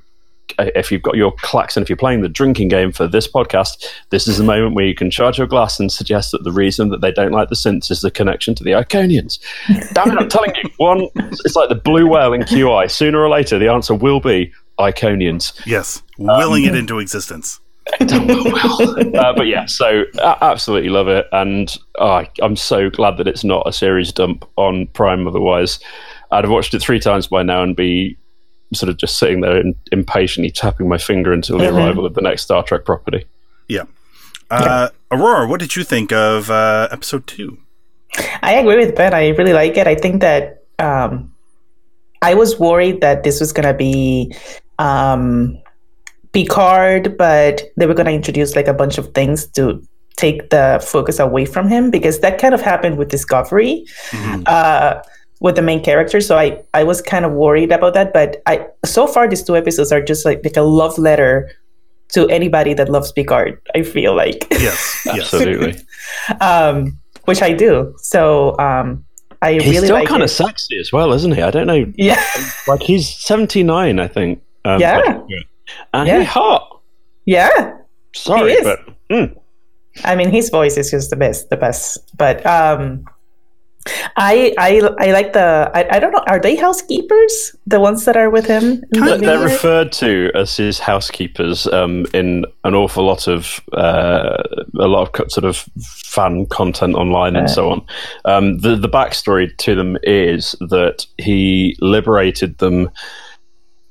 uh, 0.59 0.65
If 0.75 0.91
you've 0.91 1.01
got 1.01 1.15
your 1.15 1.31
klaxon, 1.37 1.81
if 1.81 1.89
you're 1.89 1.95
playing 2.05 2.21
the 2.21 2.29
drinking 2.29 2.67
game 2.67 2.91
for 2.91 3.07
this 3.07 3.25
podcast, 3.27 3.85
this 4.09 4.27
is 4.27 4.37
the 4.37 4.43
moment 4.43 4.75
where 4.75 4.85
you 4.85 4.93
can 4.95 5.09
charge 5.09 5.37
your 5.37 5.47
glass 5.47 5.79
and 5.79 5.89
suggest 5.91 6.31
that 6.31 6.43
the 6.43 6.51
reason 6.51 6.89
that 6.89 6.99
they 7.01 7.11
don't 7.11 7.31
like 7.31 7.47
the 7.49 7.55
synths 7.55 7.89
is 7.89 8.01
the 8.01 8.11
connection 8.11 8.53
to 8.55 8.63
the 8.63 8.71
Iconians. 8.71 9.39
Damn 9.93 10.11
it, 10.11 10.17
I'm 10.19 10.27
telling 10.29 10.53
you, 10.61 10.69
one, 10.77 11.07
it's 11.45 11.55
like 11.55 11.69
the 11.69 11.75
blue 11.75 12.05
whale 12.07 12.33
in 12.33 12.41
QI. 12.41 12.91
Sooner 12.91 13.19
or 13.19 13.29
later, 13.29 13.57
the 13.59 13.69
answer 13.71 13.95
will 13.95 14.19
be 14.19 14.51
Iconians. 14.77 15.53
Yes, 15.65 16.01
willing 16.17 16.65
it 16.65 16.75
into 16.75 16.99
existence. 16.99 17.59
Uh, 17.99 19.33
but 19.33 19.47
yeah, 19.47 19.65
so 19.65 20.03
uh, 20.19 20.35
absolutely 20.41 20.89
love 20.89 21.07
it, 21.07 21.27
and 21.31 21.77
oh, 21.99 22.07
I- 22.11 22.29
I'm 22.41 22.55
so 22.55 22.89
glad 22.89 23.17
that 23.17 23.27
it's 23.27 23.43
not 23.43 23.67
a 23.67 23.73
series 23.73 24.11
dump 24.11 24.45
on 24.55 24.87
Prime. 24.87 25.27
Otherwise, 25.27 25.79
I'd 26.31 26.43
have 26.43 26.51
watched 26.51 26.73
it 26.73 26.81
three 26.81 26.99
times 26.99 27.27
by 27.27 27.43
now 27.43 27.63
and 27.63 27.75
be 27.75 28.17
sort 28.73 28.89
of 28.89 28.97
just 28.97 29.17
sitting 29.17 29.41
there 29.41 29.57
and 29.57 29.75
impatiently 29.91 30.51
tapping 30.51 30.87
my 30.87 30.97
finger 30.97 31.33
until 31.33 31.57
the 31.57 31.69
arrival 31.75 32.05
of 32.05 32.13
the 32.13 32.21
next 32.21 32.43
Star 32.43 32.63
Trek 32.63 32.85
property. 32.85 33.25
Yeah. 33.67 33.83
Uh, 34.49 34.89
Aurora, 35.11 35.47
what 35.47 35.59
did 35.59 35.75
you 35.75 35.83
think 35.83 36.11
of 36.11 36.49
uh, 36.49 36.87
episode 36.91 37.27
two? 37.27 37.57
I 38.41 38.53
agree 38.53 38.77
with 38.77 38.95
Ben. 38.95 39.13
I 39.13 39.29
really 39.29 39.53
like 39.53 39.77
it. 39.77 39.87
I 39.87 39.95
think 39.95 40.21
that 40.21 40.63
um, 40.79 41.33
I 42.21 42.33
was 42.33 42.59
worried 42.59 43.01
that 43.01 43.23
this 43.23 43.39
was 43.39 43.51
gonna 43.53 43.73
be 43.73 44.33
um, 44.79 45.57
Picard, 46.33 47.17
but 47.17 47.63
they 47.77 47.85
were 47.85 47.93
gonna 47.93 48.11
introduce 48.11 48.55
like 48.55 48.67
a 48.67 48.73
bunch 48.73 48.97
of 48.97 49.13
things 49.13 49.45
to 49.47 49.81
take 50.17 50.49
the 50.49 50.83
focus 50.85 51.19
away 51.19 51.45
from 51.45 51.67
him 51.67 51.89
because 51.89 52.19
that 52.19 52.37
kind 52.37 52.53
of 52.53 52.61
happened 52.61 52.97
with 52.97 53.09
Discovery. 53.09 53.85
Uh, 54.45 55.01
with 55.41 55.55
the 55.55 55.61
main 55.61 55.83
character, 55.83 56.21
so 56.21 56.37
I, 56.37 56.61
I 56.75 56.83
was 56.83 57.01
kind 57.01 57.25
of 57.25 57.31
worried 57.31 57.71
about 57.71 57.95
that. 57.95 58.13
But 58.13 58.43
I 58.45 58.67
so 58.85 59.07
far 59.07 59.27
these 59.27 59.41
two 59.43 59.57
episodes 59.57 59.91
are 59.91 60.01
just 60.01 60.23
like 60.23 60.41
like 60.43 60.55
a 60.55 60.61
love 60.61 60.97
letter 60.99 61.49
to 62.09 62.27
anybody 62.29 62.75
that 62.75 62.89
loves 62.89 63.11
Picard. 63.11 63.59
I 63.75 63.81
feel 63.81 64.15
like 64.15 64.45
Yes, 64.51 65.01
yes. 65.07 65.33
Absolutely, 65.33 65.75
um, 66.41 66.95
which 67.25 67.41
I 67.41 67.53
do. 67.53 67.93
So 67.97 68.55
um, 68.59 69.03
I 69.41 69.53
he's 69.53 69.65
really 69.65 69.87
still 69.87 69.95
like 69.95 70.07
kind 70.07 70.21
it. 70.21 70.25
of 70.25 70.31
sexy 70.31 70.77
as 70.77 70.91
well, 70.91 71.11
isn't 71.11 71.33
he? 71.33 71.41
I 71.41 71.49
don't 71.49 71.65
know, 71.65 71.91
yeah, 71.95 72.23
like 72.67 72.83
he's 72.83 73.09
79, 73.09 73.99
I 73.99 74.07
think. 74.07 74.41
Um, 74.63 74.79
Yeah. 75.27 75.39
And 75.93 76.07
Yeah. 76.07 76.19
he's 76.19 76.27
hot. 76.27 76.81
yeah. 77.25 77.77
Sorry, 78.13 78.57
but 78.61 78.79
mm, 79.09 79.33
I 80.03 80.15
mean, 80.15 80.29
his 80.31 80.49
voice 80.49 80.75
is 80.77 80.91
just 80.91 81.09
the 81.11 81.15
best, 81.15 81.49
the 81.49 81.55
best. 81.57 81.97
But 82.17 82.45
um, 82.45 83.05
I 84.17 84.53
I 84.59 84.81
I 84.99 85.11
like 85.11 85.31
the 85.33 85.71
I, 85.73 85.95
I 85.95 85.99
don't 85.99 86.11
know. 86.11 86.23
Are 86.27 86.39
they 86.39 86.55
housekeepers? 86.55 87.55
The 87.65 87.79
ones 87.79 88.03
that 88.05 88.15
are 88.17 88.29
with 88.29 88.45
him? 88.45 88.83
the 88.91 89.17
They're- 89.17 89.39
referred 89.41 89.91
to 89.93 90.29
as 90.35 90.55
his 90.57 90.77
housekeepers 90.77 91.67
um, 91.67 92.05
in 92.13 92.45
an 92.65 92.75
awful 92.75 93.05
lot 93.05 93.27
of 93.27 93.59
uh, 93.73 94.43
a 94.77 94.87
lot 94.87 95.17
of 95.19 95.31
sort 95.31 95.45
of 95.45 95.65
fan 95.81 96.45
content 96.47 96.95
online 96.95 97.35
and 97.37 97.49
so 97.49 97.71
on. 97.71 97.81
Um, 98.25 98.57
the 98.59 98.75
the 98.75 98.89
backstory 98.89 99.55
to 99.57 99.73
them 99.75 99.97
is 100.03 100.51
that 100.69 101.05
he 101.17 101.75
liberated 101.79 102.57
them. 102.59 102.89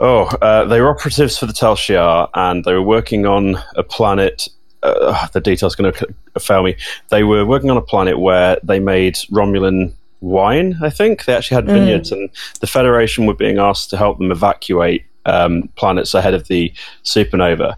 Oh, 0.00 0.24
uh, 0.40 0.64
they 0.64 0.80
were 0.80 0.88
operatives 0.88 1.36
for 1.36 1.44
the 1.44 1.52
Tal 1.52 1.76
Shiar, 1.76 2.30
and 2.34 2.64
they 2.64 2.72
were 2.72 2.82
working 2.82 3.26
on 3.26 3.56
a 3.76 3.82
planet. 3.82 4.48
Uh, 4.82 5.26
the 5.28 5.42
details 5.42 5.76
going 5.76 5.92
to 5.92 6.40
fail 6.40 6.62
me. 6.62 6.74
They 7.10 7.22
were 7.22 7.44
working 7.44 7.70
on 7.70 7.76
a 7.76 7.82
planet 7.82 8.18
where 8.18 8.58
they 8.62 8.80
made 8.80 9.16
Romulan 9.30 9.92
wine. 10.22 10.78
I 10.82 10.88
think 10.88 11.26
they 11.26 11.34
actually 11.34 11.56
had 11.56 11.66
vineyards, 11.66 12.10
and 12.10 12.30
the 12.60 12.66
Federation 12.66 13.26
were 13.26 13.34
being 13.34 13.58
asked 13.58 13.90
to 13.90 13.98
help 13.98 14.16
them 14.16 14.32
evacuate 14.32 15.04
um, 15.26 15.68
planets 15.76 16.14
ahead 16.14 16.32
of 16.32 16.48
the 16.48 16.72
supernova. 17.04 17.74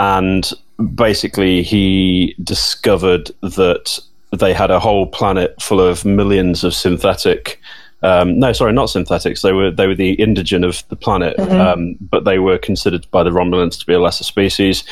And 0.00 0.50
basically, 0.96 1.62
he 1.62 2.34
discovered 2.42 3.30
that 3.42 4.00
they 4.32 4.52
had 4.52 4.72
a 4.72 4.80
whole 4.80 5.06
planet 5.06 5.60
full 5.62 5.80
of 5.80 6.04
millions 6.04 6.64
of 6.64 6.74
synthetic. 6.74 7.60
Um, 8.02 8.38
no, 8.38 8.52
sorry, 8.52 8.72
not 8.72 8.90
synthetics. 8.90 9.42
They 9.42 9.52
were 9.52 9.70
they 9.70 9.86
were 9.86 9.94
the 9.94 10.12
indigen 10.14 10.64
of 10.64 10.82
the 10.88 10.96
planet, 10.96 11.38
um, 11.38 11.96
but 12.00 12.24
they 12.24 12.38
were 12.38 12.58
considered 12.58 13.06
by 13.10 13.22
the 13.22 13.30
Romulans 13.30 13.78
to 13.78 13.86
be 13.86 13.94
a 13.94 14.00
lesser 14.00 14.24
species. 14.24 14.84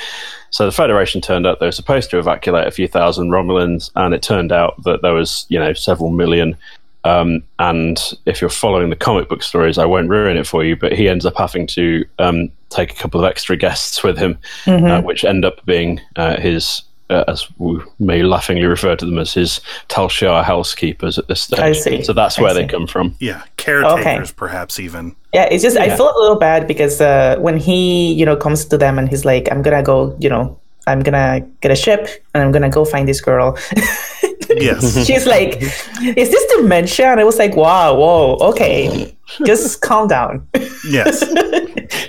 So 0.51 0.67
the 0.67 0.73
Federation 0.73 1.21
turned 1.21 1.47
up. 1.47 1.59
They 1.59 1.67
were 1.67 1.73
supposed 1.73 2.11
to 2.11 2.19
evacuate 2.19 2.67
a 2.67 2.71
few 2.71 2.89
thousand 2.89 3.31
Romulans, 3.31 3.91
and 3.97 4.15
it 4.15 4.23
turned 4.23 4.53
out 4.53 4.83
that 4.85 5.03
there 5.03 5.15
was 5.15 5.47
you 5.49 5.59
know 5.59 5.73
several 5.73 6.11
million. 6.11 6.57
Um, 7.05 7.43
and 7.59 7.99
if 8.27 8.41
you're 8.41 8.51
following 8.51 8.91
the 8.91 8.97
comic 8.97 9.29
book 9.29 9.43
stories, 9.43 9.79
I 9.79 9.87
won't 9.87 10.11
ruin 10.11 10.37
it 10.37 10.47
for 10.47 10.65
you, 10.65 10.77
but 10.77 10.93
he 10.93 11.09
ends 11.09 11.25
up 11.25 11.37
having 11.37 11.67
to 11.69 12.05
um, 12.19 12.51
take 12.69 12.93
a 12.93 12.97
couple 12.97 13.21
of 13.21 13.27
extra 13.27 13.57
guests 13.57 14.03
with 14.03 14.19
him, 14.19 14.39
uh, 14.67 15.03
which 15.03 15.25
end 15.25 15.45
up 15.45 15.65
being 15.65 16.01
uh, 16.17 16.39
his, 16.39 16.83
uh, 17.11 17.25
as 17.29 17.47
we 17.59 17.81
may 17.99 18.23
laughingly 18.23 18.65
refer 18.65 18.97
to 18.97 19.05
them 19.05 19.19
as 19.19 19.35
his 19.35 19.61
Tal 19.89 20.09
Shiar 20.09 20.43
housekeepers 20.45 21.19
at 21.19 21.29
this 21.29 21.43
stage. 21.43 21.61
I 21.61 21.73
see. 21.73 22.03
So 22.03 22.13
that's 22.13 22.39
I 22.39 22.43
where 22.43 22.55
they 22.55 22.63
see. 22.63 22.69
come 22.69 22.87
from. 22.87 23.15
Yeah, 23.21 23.43
caretakers, 23.57 24.33
perhaps 24.33 24.79
even. 24.81 25.15
Yeah, 25.35 25.45
it's 25.51 25.63
just 25.63 25.77
I 25.77 25.95
feel 25.97 26.11
a 26.11 26.19
little 26.21 26.39
bad 26.39 26.67
because 26.67 27.01
uh, 27.01 27.37
when 27.41 27.57
he, 27.59 28.13
you 28.15 28.25
know, 28.25 28.37
comes 28.37 28.65
to 28.67 28.79
them 28.79 28.99
and 28.99 29.09
he's 29.09 29.25
like, 29.25 29.49
"I'm 29.51 29.63
gonna 29.63 29.83
go, 29.83 30.17
you 30.21 30.29
know, 30.29 30.59
I'm 30.87 31.01
gonna 31.01 31.41
get 31.61 31.71
a 31.71 31.77
ship 31.77 32.09
and 32.35 32.43
I'm 32.43 32.53
gonna 32.53 32.71
go 32.71 32.85
find 32.85 33.07
this 33.09 33.21
girl." 33.21 33.59
Yes. 34.57 35.07
She's 35.07 35.27
like, 35.27 35.63
"Is 35.63 36.29
this 36.31 36.45
dementia?" 36.57 37.07
And 37.13 37.21
I 37.21 37.25
was 37.25 37.39
like, 37.39 37.55
"Wow, 37.55 37.95
whoa, 37.95 38.37
okay, 38.51 39.17
just 39.47 39.81
calm 39.81 40.09
down." 40.09 40.45
yes. 40.89 41.23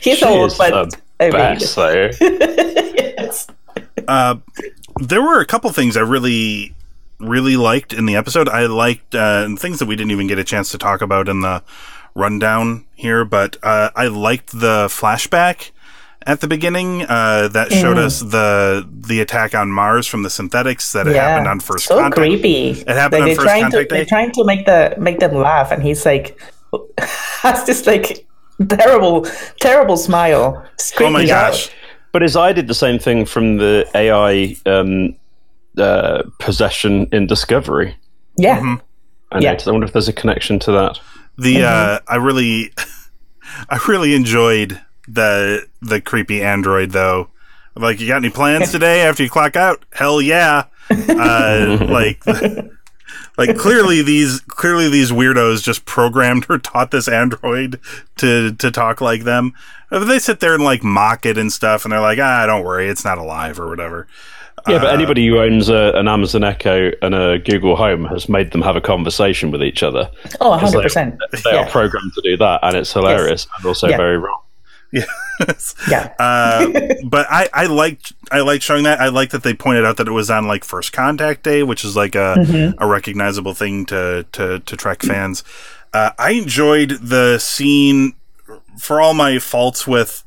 He's 0.01 0.17
She 0.17 0.25
old, 0.25 0.51
is 0.51 0.58
but 0.58 0.89
the 0.89 0.98
I 1.20 1.24
mean, 1.25 1.31
best, 1.34 1.75
though. 1.75 2.10
yes. 2.20 3.48
Uh, 4.08 4.36
there 5.01 5.22
were 5.22 5.39
a 5.39 5.46
couple 5.46 5.70
things 5.72 5.98
I 5.98 6.01
really 6.01 6.74
really 7.20 7.55
liked 7.55 7.93
in 7.93 8.05
the 8.08 8.15
episode. 8.15 8.50
I 8.50 8.65
liked 8.65 9.13
uh, 9.13 9.55
things 9.55 9.77
that 9.79 9.86
we 9.88 9.96
didn't 9.96 10.12
even 10.12 10.25
get 10.27 10.39
a 10.39 10.43
chance 10.43 10.72
to 10.72 10.77
talk 10.79 11.01
about 11.01 11.29
in 11.29 11.41
the 11.41 11.62
rundown 12.15 12.86
here, 12.96 13.24
but 13.25 13.58
uh, 13.63 13.91
I 13.96 14.08
liked 14.08 14.51
the 14.60 14.88
flashback 14.89 15.70
at 16.25 16.41
the 16.41 16.48
beginning 16.48 17.03
uh, 17.03 17.48
that 17.50 17.72
showed 17.72 17.98
Mm. 17.98 18.05
us 18.05 18.20
the 18.22 18.88
the 18.91 19.22
attack 19.22 19.53
on 19.55 19.70
Mars 19.72 20.08
from 20.08 20.24
the 20.24 20.29
synthetics 20.29 20.91
that 20.93 21.05
yeah, 21.08 21.13
happened 21.13 21.48
on 21.48 21.60
first 21.60 21.86
so 21.86 21.96
contact. 22.00 22.15
creepy. 22.15 22.70
It 22.72 22.88
happened 22.88 23.13
like 23.13 23.22
on 23.22 23.27
they're 23.27 23.36
first 23.36 23.48
trying 23.48 23.65
to 23.65 23.72
contact 23.72 23.89
they're 23.91 24.05
trying 24.05 24.31
to 24.31 24.43
make 24.43 24.65
the 24.65 24.96
make 24.98 25.20
them 25.20 25.36
laugh, 25.36 25.72
and 25.72 25.81
he's 25.84 26.05
like 26.05 26.39
has 26.98 27.65
this 27.65 27.86
like 27.88 28.25
terrible 28.67 29.25
terrible 29.60 29.98
smile. 29.98 30.65
Oh 31.00 31.10
my 31.10 31.25
gosh. 31.25 31.67
out. 31.70 31.74
Gosh! 32.12 32.13
But 32.13 32.24
as 32.24 32.36
I 32.36 32.53
did 32.53 32.68
the 32.68 32.74
same 32.74 33.00
thing 33.00 33.25
from 33.25 33.58
the 33.58 33.89
AI 33.96 34.56
um, 34.65 35.15
uh, 35.77 36.24
possession 36.39 37.08
in 37.12 37.27
Discovery. 37.27 37.96
Yeah, 38.38 38.58
Mm-hmm. 38.60 38.75
I, 39.32 39.39
Yeah. 39.39 39.51
noticed. 39.51 39.68
I 39.68 39.72
wonder 39.72 39.88
if 39.88 39.94
there's 39.94 40.08
a 40.10 40.13
connection 40.13 40.60
to 40.60 40.72
that. 40.74 41.00
The 41.38 41.63
uh, 41.63 42.00
I 42.08 42.15
really, 42.18 42.74
I 43.70 43.80
really 43.88 44.13
enjoyed 44.15 44.80
the 45.08 45.68
the 45.82 46.01
creepy 46.01 46.41
android 46.44 46.91
though. 46.91 47.30
Like, 47.75 48.00
you 48.01 48.08
got 48.08 48.18
any 48.18 48.30
plans 48.30 48.72
today 48.74 49.01
after 49.01 49.24
you 49.24 49.30
clock 49.30 49.56
out? 49.56 49.84
Hell 49.94 50.22
yeah! 50.22 50.65
Uh, 50.89 51.77
like, 51.89 52.22
like 53.38 53.58
clearly 53.58 54.01
these 54.01 54.41
clearly 54.41 54.89
these 54.89 55.12
weirdos 55.12 55.63
just 55.63 55.86
programmed 55.86 56.46
or 56.50 56.58
taught 56.58 56.91
this 56.91 57.08
android 57.08 57.80
to 58.18 58.51
to 58.56 58.72
talk 58.72 59.00
like 59.01 59.24
them. 59.24 59.53
But 59.91 60.05
they 60.05 60.17
sit 60.19 60.39
there 60.39 60.55
and 60.55 60.63
like 60.63 60.83
mock 60.83 61.25
it 61.27 61.38
and 61.38 61.51
stuff, 61.53 61.83
and 61.86 61.91
they're 61.91 62.00
like, 62.01 62.17
ah, 62.19 62.45
don't 62.48 62.63
worry, 62.65 62.88
it's 62.88 63.05
not 63.05 63.17
alive 63.19 63.60
or 63.60 63.67
whatever. 63.69 64.07
Yeah, 64.67 64.79
but 64.79 64.93
anybody 64.93 65.27
who 65.27 65.39
owns 65.39 65.69
a, 65.69 65.91
an 65.95 66.07
Amazon 66.07 66.43
Echo 66.43 66.91
and 67.01 67.13
a 67.15 67.39
Google 67.39 67.75
Home 67.75 68.05
has 68.05 68.29
made 68.29 68.51
them 68.51 68.62
have 68.62 68.75
a 68.75 68.81
conversation 68.81 69.50
with 69.51 69.63
each 69.63 69.81
other. 69.83 70.10
Oh, 70.39 70.51
100%. 70.57 71.17
They 71.43 71.51
Yeah, 71.51 71.57
are 71.65 71.69
programmed 71.69 72.13
to 72.13 72.21
do 72.24 72.38
that, 72.38 72.60
and 72.63 72.77
it's 72.77 72.93
hilarious 72.93 73.48
and 73.57 73.65
also 73.65 73.88
Yeah. 73.89 73.98
very 73.98 74.17
wrong. 74.17 74.39
yeah, 75.89 76.13
Uh, 76.19 76.67
but 77.05 77.25
I, 77.29 77.50
I 77.53 77.65
liked 77.67 78.13
I 78.31 78.41
liked 78.41 78.63
showing 78.63 78.83
that. 78.83 79.00
I 79.00 79.07
liked 79.07 79.31
that 79.31 79.41
they 79.43 79.53
pointed 79.53 79.86
out 79.86 79.98
that 79.98 80.07
it 80.07 80.12
was 80.12 80.29
on 80.29 80.48
like 80.48 80.63
first 80.63 80.93
contact 80.93 81.43
day, 81.43 81.63
which 81.63 81.83
is 81.83 81.95
like 81.95 82.13
a 82.15 82.36
Mm-hmm. 82.38 82.81
a 82.83 82.88
recognizable 82.88 83.53
thing 83.53 83.86
to 83.88 84.25
to 84.33 84.60
to 84.60 84.77
Trek 84.77 85.01
fans. 85.01 85.43
Uh, 85.93 86.12
I 86.19 86.31
enjoyed 86.31 86.91
the 87.01 87.38
scene 87.39 88.13
for 88.77 89.01
all 89.01 89.13
my 89.13 89.39
faults 89.39 89.87
with 89.87 90.23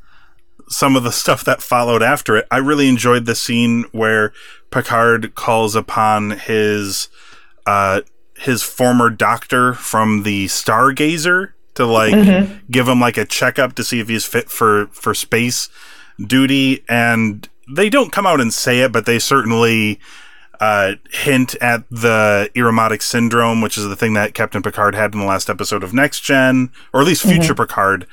some 0.68 0.96
of 0.96 1.02
the 1.04 1.12
stuff 1.12 1.44
that 1.44 1.62
followed 1.62 2.02
after 2.02 2.36
it. 2.36 2.46
I 2.50 2.58
really 2.58 2.88
enjoyed 2.88 3.26
the 3.26 3.34
scene 3.34 3.84
where 3.92 4.32
Picard 4.70 5.34
calls 5.34 5.74
upon 5.74 6.30
his 6.30 7.08
uh, 7.66 8.02
his 8.36 8.62
former 8.62 9.10
doctor 9.10 9.74
from 9.74 10.22
the 10.22 10.46
Stargazer 10.46 11.52
to 11.74 11.86
like 11.86 12.14
give 12.70 12.88
him 12.88 13.00
like 13.00 13.16
a 13.16 13.24
checkup 13.24 13.74
to 13.74 13.84
see 13.84 14.00
if 14.00 14.08
he's 14.08 14.24
fit 14.24 14.50
for 14.50 14.86
for 14.88 15.14
space 15.14 15.68
duty. 16.24 16.84
And 16.88 17.48
they 17.68 17.88
don't 17.90 18.12
come 18.12 18.26
out 18.26 18.40
and 18.40 18.52
say 18.52 18.80
it 18.80 18.92
but 18.92 19.06
they 19.06 19.18
certainly 19.18 19.98
uh, 20.60 20.94
hint 21.10 21.54
at 21.56 21.88
the 21.90 22.50
Irumodic 22.54 23.02
syndrome, 23.02 23.60
which 23.60 23.76
is 23.76 23.88
the 23.88 23.96
thing 23.96 24.14
that 24.14 24.34
Captain 24.34 24.62
Picard 24.62 24.94
had 24.94 25.12
in 25.12 25.20
the 25.20 25.26
last 25.26 25.50
episode 25.50 25.82
of 25.82 25.92
Next 25.92 26.20
Gen, 26.20 26.70
or 26.92 27.00
at 27.00 27.06
least 27.06 27.22
future 27.22 27.54
Picard. 27.54 28.04
uh, 28.04 28.08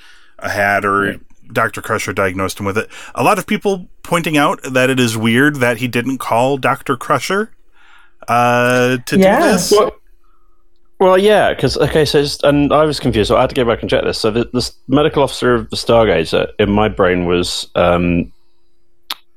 had, 0.49 0.85
or 0.85 1.17
Dr. 1.51 1.81
Crusher 1.81 2.13
diagnosed 2.13 2.59
him 2.59 2.65
with 2.65 2.77
it. 2.77 2.89
A 3.15 3.23
lot 3.23 3.37
of 3.37 3.45
people 3.47 3.87
pointing 4.03 4.37
out 4.37 4.59
that 4.63 4.89
it 4.89 4.99
is 4.99 5.17
weird 5.17 5.57
that 5.57 5.77
he 5.77 5.87
didn't 5.87 6.17
call 6.19 6.57
Dr. 6.57 6.95
Crusher 6.97 7.51
uh, 8.27 8.97
to 9.05 9.17
Yeah. 9.17 9.39
do 9.39 9.43
this. 9.51 9.71
Well, 9.71 9.91
well 10.99 11.17
yeah, 11.17 11.53
because 11.53 11.77
okay, 11.77 12.05
so 12.05 12.19
it's, 12.19 12.41
and 12.43 12.71
I 12.73 12.85
was 12.85 12.99
confused, 12.99 13.29
so 13.29 13.37
I 13.37 13.41
had 13.41 13.49
to 13.49 13.55
go 13.55 13.65
back 13.65 13.81
and 13.81 13.89
check 13.89 14.03
this. 14.03 14.19
So 14.19 14.31
the, 14.31 14.45
the 14.53 14.71
medical 14.87 15.23
officer 15.23 15.53
of 15.55 15.69
the 15.69 15.75
Stargazer 15.75 16.47
in 16.59 16.71
my 16.71 16.87
brain 16.89 17.25
was 17.25 17.69
um, 17.75 18.31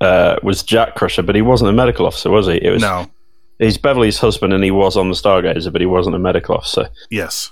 uh, 0.01 0.37
was 0.43 0.63
Jack 0.63 0.95
Crusher, 0.95 1.23
but 1.23 1.35
he 1.35 1.43
wasn't 1.43 1.71
a 1.71 1.73
medical 1.73 2.07
officer, 2.07 2.31
was 2.31 2.47
he? 2.47 2.63
It 2.63 2.71
was 2.71 2.83
No. 2.83 3.07
he's 3.59 3.79
Beverly's 3.79 4.19
husband, 4.19 4.53
and 4.53 4.63
he 4.63 4.71
was 4.71 4.97
on 4.97 5.09
the 5.09 5.15
Stargazer, 5.15 5.73
but 5.73 5.81
he 5.81 5.87
wasn't 5.87 6.15
a 6.17 6.19
medical 6.19 6.55
officer. 6.57 6.89
Yes. 7.11 7.51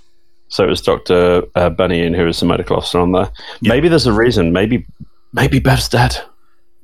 So 0.53 0.65
it 0.65 0.69
was 0.69 0.83
Doctor 0.83 1.45
uh, 1.55 1.71
Benayoun 1.71 2.15
who 2.15 2.27
was 2.27 2.39
the 2.39 2.45
medical 2.45 2.77
officer 2.77 2.99
on 2.99 3.13
there. 3.13 3.33
Maybe 3.63 3.89
there's 3.89 4.07
a 4.07 4.13
reason. 4.13 4.53
Maybe 4.53 4.85
maybe 5.33 5.61
Bev's 5.61 5.89
dead. 5.89 6.19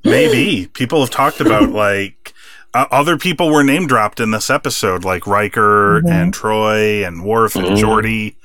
Maybe 0.03 0.65
people 0.73 1.01
have 1.01 1.11
talked 1.11 1.39
about 1.39 1.69
like 1.87 2.33
uh, 2.73 2.87
other 2.89 3.15
people 3.15 3.51
were 3.51 3.63
name 3.63 3.85
dropped 3.85 4.19
in 4.19 4.31
this 4.31 4.49
episode, 4.49 5.05
like 5.05 5.27
Riker 5.27 5.97
and 5.97 6.33
Troi 6.33 7.07
and 7.07 7.23
Worf 7.23 7.55
and 7.55 7.77
Geordi, 7.77 8.37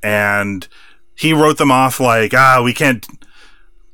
and 0.00 0.68
he 1.16 1.32
wrote 1.32 1.58
them 1.58 1.72
off 1.72 1.98
like 1.98 2.32
ah 2.32 2.62
we 2.62 2.72
can't. 2.72 3.04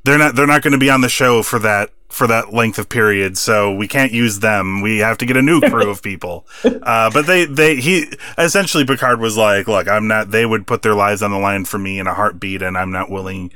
They're 0.03 0.19
not. 0.19 0.35
They're 0.35 0.45
not 0.45 0.61
going 0.61 0.73
to 0.73 0.77
be 0.77 0.91
on 0.91 1.01
the 1.01 1.09
show 1.09 1.41
for 1.41 1.57
that 1.57 1.89
for 2.15 2.27
that 2.27 2.53
length 2.53 2.79
of 2.79 2.87
period, 2.87 3.37
so 3.37 3.75
we 3.75 3.89
can't 3.89 4.13
use 4.13 4.39
them. 4.39 4.81
We 4.81 4.99
have 4.99 5.17
to 5.17 5.25
get 5.25 5.35
a 5.35 5.41
new 5.41 5.59
crew 5.69 5.89
of 5.89 6.01
people. 6.01 6.47
Uh, 6.63 7.11
but 7.11 7.27
they 7.27 7.43
they 7.43 7.75
he 7.75 8.05
essentially 8.37 8.85
Picard 8.85 9.19
was 9.19 9.35
like, 9.35 9.67
look, 9.67 9.89
I'm 9.89 10.07
not. 10.07 10.31
They 10.31 10.45
would 10.45 10.65
put 10.65 10.81
their 10.81 10.95
lives 10.95 11.21
on 11.21 11.31
the 11.31 11.37
line 11.37 11.65
for 11.65 11.77
me 11.77 11.99
in 11.99 12.07
a 12.07 12.13
heartbeat, 12.13 12.61
and 12.61 12.77
I'm 12.77 12.91
not 12.91 13.11
willing. 13.11 13.51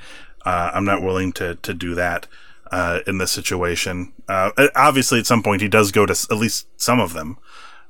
Uh, 0.45 0.71
I'm 0.73 0.83
not 0.83 1.01
willing 1.01 1.31
to 1.33 1.55
to 1.55 1.73
do 1.73 1.95
that 1.95 2.27
uh, 2.69 2.99
in 3.07 3.17
this 3.17 3.31
situation. 3.31 4.11
Uh, 4.27 4.51
obviously, 4.75 5.19
at 5.19 5.25
some 5.25 5.41
point, 5.41 5.61
he 5.61 5.69
does 5.69 5.93
go 5.93 6.05
to 6.05 6.27
at 6.29 6.37
least 6.37 6.67
some 6.75 6.99
of 6.99 7.13
them. 7.13 7.37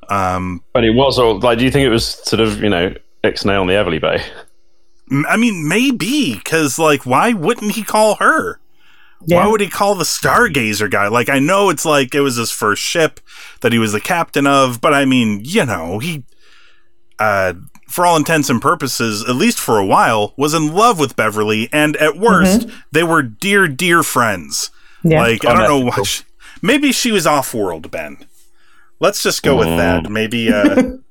Um, 0.08 0.64
But 0.74 0.84
it 0.84 0.92
was 0.92 1.18
all 1.18 1.40
like. 1.40 1.58
Do 1.58 1.66
you 1.66 1.72
think 1.72 1.86
it 1.86 1.90
was 1.90 2.06
sort 2.06 2.42
of 2.42 2.62
you 2.62 2.70
know 2.70 2.94
Ixnay 3.24 3.60
on 3.60 3.66
the 3.66 3.74
Everly 3.74 4.00
Bay? 4.00 4.24
I 5.28 5.36
mean, 5.36 5.68
maybe 5.68 6.36
because 6.36 6.78
like, 6.78 7.08
why 7.08 7.34
wouldn't 7.34 7.72
he 7.72 7.84
call 7.84 8.16
her? 8.16 8.60
Yeah. 9.26 9.38
Why 9.44 9.48
would 9.52 9.62
he 9.62 9.70
call 9.70 9.96
the 9.96 10.04
Stargazer 10.06 10.90
guy? 10.90 11.08
Like, 11.08 11.30
I 11.30 11.40
know 11.40 11.70
it's 11.70 11.86
like 11.86 12.14
it 12.16 12.22
was 12.22 12.36
his 12.38 12.52
first 12.52 12.82
ship 12.82 13.20
that 13.62 13.72
he 13.74 13.80
was 13.80 13.92
the 13.92 14.00
captain 14.00 14.48
of, 14.48 14.80
but 14.82 14.94
I 14.94 15.06
mean, 15.06 15.42
you 15.44 15.66
know, 15.66 16.00
he, 16.00 16.24
uh, 17.20 17.54
for 17.88 18.06
all 18.06 18.16
intents 18.16 18.50
and 18.50 18.62
purposes, 18.62 19.24
at 19.28 19.36
least 19.36 19.60
for 19.60 19.78
a 19.80 19.86
while, 19.86 20.34
was 20.38 20.54
in 20.54 20.74
love 20.74 21.00
with 21.00 21.16
Beverly, 21.16 21.68
and 21.74 21.98
at 21.98 22.18
worst, 22.18 22.68
they 22.92 23.04
were 23.04 23.22
dear, 23.24 23.68
dear 23.68 24.04
friends. 24.04 24.70
Yeah. 25.04 25.22
Like, 25.22 25.44
I 25.46 25.54
don't 25.54 25.64
know 25.68 25.78
Unethical. 25.82 26.02
why. 26.04 26.06
She, 26.06 26.24
maybe 26.62 26.92
she 26.92 27.12
was 27.12 27.26
off 27.28 27.54
world, 27.54 27.90
Ben. 27.92 28.18
Let's 29.00 29.24
just 29.24 29.44
go 29.44 29.56
with 29.58 29.68
Mm. 29.70 29.78
that. 29.78 30.10
Maybe, 30.12 30.52
uh, 30.54 30.84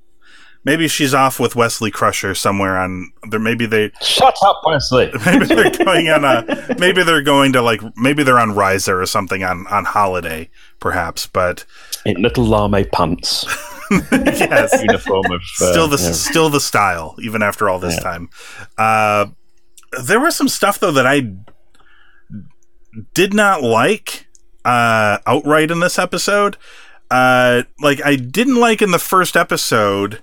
maybe 0.69 0.87
she's 0.87 1.15
off 1.15 1.41
with 1.41 1.57
Wesley 1.57 1.91
Crusher 1.91 2.35
somewhere 2.35 2.77
on 2.77 3.11
there. 3.31 3.41
Maybe 3.41 3.65
they, 3.65 3.91
Shut 4.03 4.37
up, 4.45 4.61
Wesley. 4.67 5.11
maybe 5.27 5.47
they're 5.47 5.71
going 5.71 6.11
on 6.11 6.25
a 6.27 6.77
maybe 6.79 7.03
they're 7.03 7.23
going 7.23 7.55
to 7.55 7.63
like 7.63 7.81
maybe 7.97 8.23
they're 8.23 8.39
on 8.39 8.51
Risa 8.51 8.93
or 8.93 9.07
something 9.07 9.43
on 9.43 9.67
on 9.69 9.87
holiday 9.87 10.51
perhaps 10.79 11.27
but 11.27 11.65
In 12.05 12.21
little 12.23 12.45
lame 12.45 12.85
pants, 12.93 13.47
yes 14.13 14.83
uniform 14.83 15.25
of 15.27 15.41
uh, 15.41 15.73
still 15.73 15.89
the 15.89 15.97
yeah. 15.97 16.13
still 16.13 16.51
the 16.51 16.61
style 16.61 17.17
even 17.23 17.43
after 17.43 17.69
all 17.69 17.79
this 17.79 17.99
time 18.01 18.29
uh 18.77 19.27
there 20.05 20.21
was 20.21 20.37
some 20.37 20.49
stuff 20.49 20.79
though 20.79 20.93
that 20.93 21.07
i 21.07 21.33
did 23.15 23.33
not 23.35 23.63
like 23.63 24.29
uh 24.65 25.19
outright 25.27 25.71
in 25.71 25.81
this 25.81 25.99
episode 25.99 26.57
uh 27.11 27.63
like 27.81 28.05
i 28.05 28.15
didn't 28.15 28.57
like 28.57 28.83
in 28.83 28.91
the 28.91 28.99
first 28.99 29.37
episode 29.37 30.23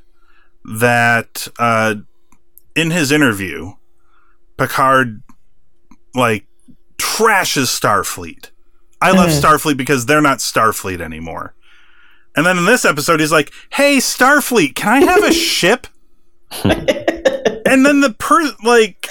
that 0.67 1.47
uh 1.59 1.95
in 2.75 2.91
his 2.91 3.11
interview 3.11 3.73
picard 4.57 5.21
like 6.13 6.45
trashes 6.97 7.67
starfleet. 7.67 8.49
I 9.01 9.11
love 9.11 9.29
starfleet 9.29 9.77
because 9.77 10.05
they're 10.05 10.21
not 10.21 10.39
starfleet 10.39 11.01
anymore. 11.01 11.53
And 12.35 12.45
then 12.45 12.57
in 12.57 12.65
this 12.65 12.85
episode 12.85 13.19
he's 13.19 13.31
like 13.31 13.51
hey 13.71 13.97
starfleet 13.97 14.75
can 14.75 15.03
i 15.03 15.05
have 15.05 15.23
a 15.23 15.33
ship? 15.33 15.87
And 17.65 17.85
then 17.85 18.01
the 18.01 18.11
per 18.11 18.51
like 18.63 19.09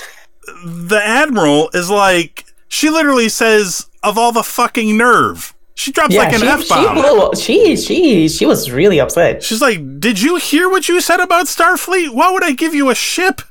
the 0.64 1.00
admiral 1.02 1.70
is 1.74 1.90
like 1.90 2.44
she 2.68 2.88
literally 2.88 3.28
says 3.28 3.90
of 4.02 4.16
all 4.16 4.32
the 4.32 4.44
fucking 4.44 4.96
nerve 4.96 5.53
she 5.74 5.90
drops 5.92 6.14
yeah, 6.14 6.20
like 6.20 6.32
an 6.32 6.40
she, 6.40 6.46
f-bomb 6.46 7.34
She, 7.34 7.76
she 7.76 7.76
she 7.76 8.28
she 8.28 8.46
was 8.46 8.70
really 8.70 9.00
upset. 9.00 9.42
She's 9.42 9.60
like, 9.60 10.00
"Did 10.00 10.20
you 10.20 10.36
hear 10.36 10.68
what 10.68 10.88
you 10.88 11.00
said 11.00 11.20
about 11.20 11.46
Starfleet? 11.46 12.14
Why 12.14 12.30
would 12.30 12.44
I 12.44 12.52
give 12.52 12.74
you 12.74 12.90
a 12.90 12.94
ship?" 12.94 13.42